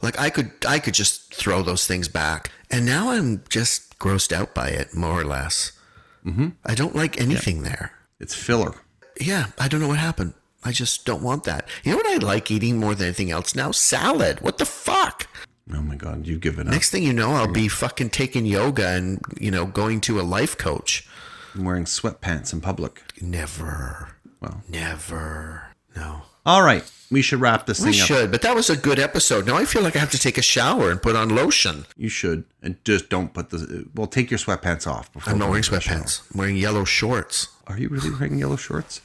[0.03, 2.51] Like I could, I could just throw those things back.
[2.71, 5.73] And now I'm just grossed out by it, more or less.
[6.25, 6.49] Mm-hmm.
[6.65, 7.93] I don't like anything there.
[8.19, 8.75] It's filler.
[9.21, 10.35] Yeah, I don't know what happened.
[10.63, 11.69] I just don't want that.
[11.83, 13.71] You know what I like eating more than anything else now?
[13.71, 14.41] Salad.
[14.41, 15.27] What the fuck?
[15.73, 16.73] Oh my god, you've given up.
[16.73, 20.23] Next thing you know, I'll be fucking taking yoga and, you know, going to a
[20.23, 21.09] life coach.
[21.55, 23.03] I'm wearing sweatpants in public.
[23.21, 24.11] Never.
[24.41, 25.65] Well, Never.
[25.97, 26.23] No.
[26.47, 26.89] all right.
[27.11, 28.09] We should wrap this We thing up.
[28.09, 29.45] We should, but that was a good episode.
[29.45, 31.85] Now I feel like I have to take a shower and put on lotion.
[31.97, 33.89] You should, and just don't put the.
[33.97, 35.13] Well, take your sweatpants off.
[35.13, 35.99] Before I'm not wearing to the shower.
[35.99, 36.23] sweatpants.
[36.33, 37.49] I'm wearing yellow shorts.
[37.67, 39.01] Are you really wearing yellow shorts?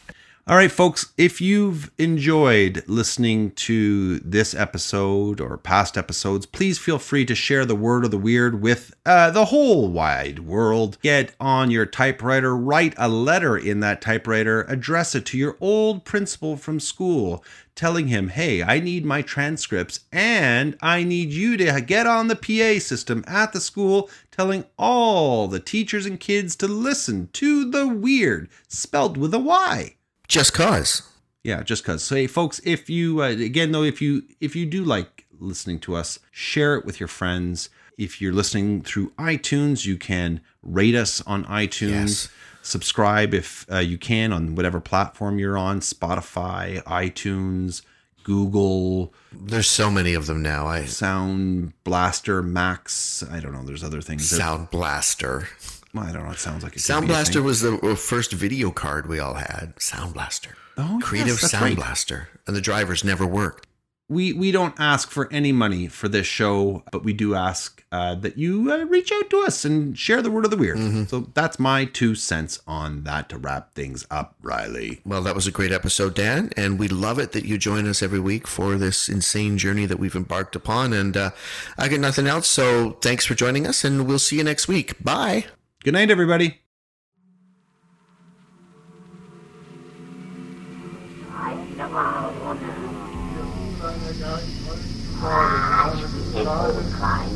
[0.48, 7.00] All right, folks, if you've enjoyed listening to this episode or past episodes, please feel
[7.00, 11.00] free to share the word of the weird with uh, the whole wide world.
[11.02, 16.06] Get on your typewriter, write a letter in that typewriter, address it to your old
[16.06, 17.44] principal from school,
[17.74, 22.36] telling him, hey, I need my transcripts and I need you to get on the
[22.36, 27.88] PA system at the school, telling all the teachers and kids to listen to the
[27.88, 29.96] weird, spelled with a Y.
[30.28, 31.04] Just cause.
[31.44, 32.04] Yeah, just cause.
[32.04, 35.80] So, hey, folks, if you uh, again though, if you if you do like listening
[35.82, 37.70] to us, share it with your friends.
[37.98, 41.92] If you're listening through iTunes, you can rate us on iTunes.
[41.92, 42.30] Yes.
[42.62, 47.84] Subscribe if uh, you can on whatever platform you're on: Spotify, iTunes,
[48.26, 50.66] Google, There's so many of them now.
[50.66, 53.24] I Sound Blaster, Max.
[53.24, 53.62] I don't know.
[53.62, 54.28] There's other things.
[54.28, 55.48] Sound Blaster.
[55.96, 56.32] Well, I don't know.
[56.32, 59.74] It sounds like it Sound Blaster was the uh, first video card we all had.
[59.80, 60.56] Sound Blaster.
[60.78, 61.76] Oh, Creative that's Sound right.
[61.76, 62.30] Blaster.
[62.46, 63.66] And the drivers never worked.
[64.08, 68.14] we we don't ask for any money for this show, but we do ask uh,
[68.16, 70.78] that you uh, reach out to us and share the word of the weird.
[70.78, 71.06] Mm-hmm.
[71.06, 75.00] So that's my two cents on that to wrap things up, Riley.
[75.06, 78.04] Well, that was a great episode, Dan, and we love it that you join us
[78.04, 80.94] every week for this insane journey that we've embarked upon.
[80.94, 81.32] And uh,
[81.78, 85.02] I got nothing else, so thanks for joining us, and we'll see you next week.
[85.04, 85.46] Bye.
[85.86, 86.62] Good night, everybody.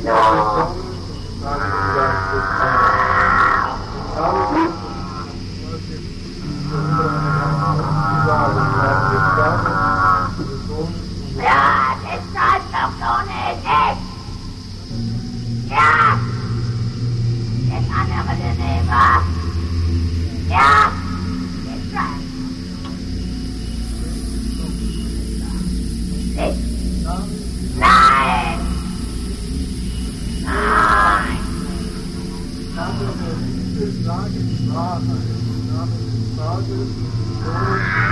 [0.04, 0.89] Ja,
[36.60, 38.09] causes.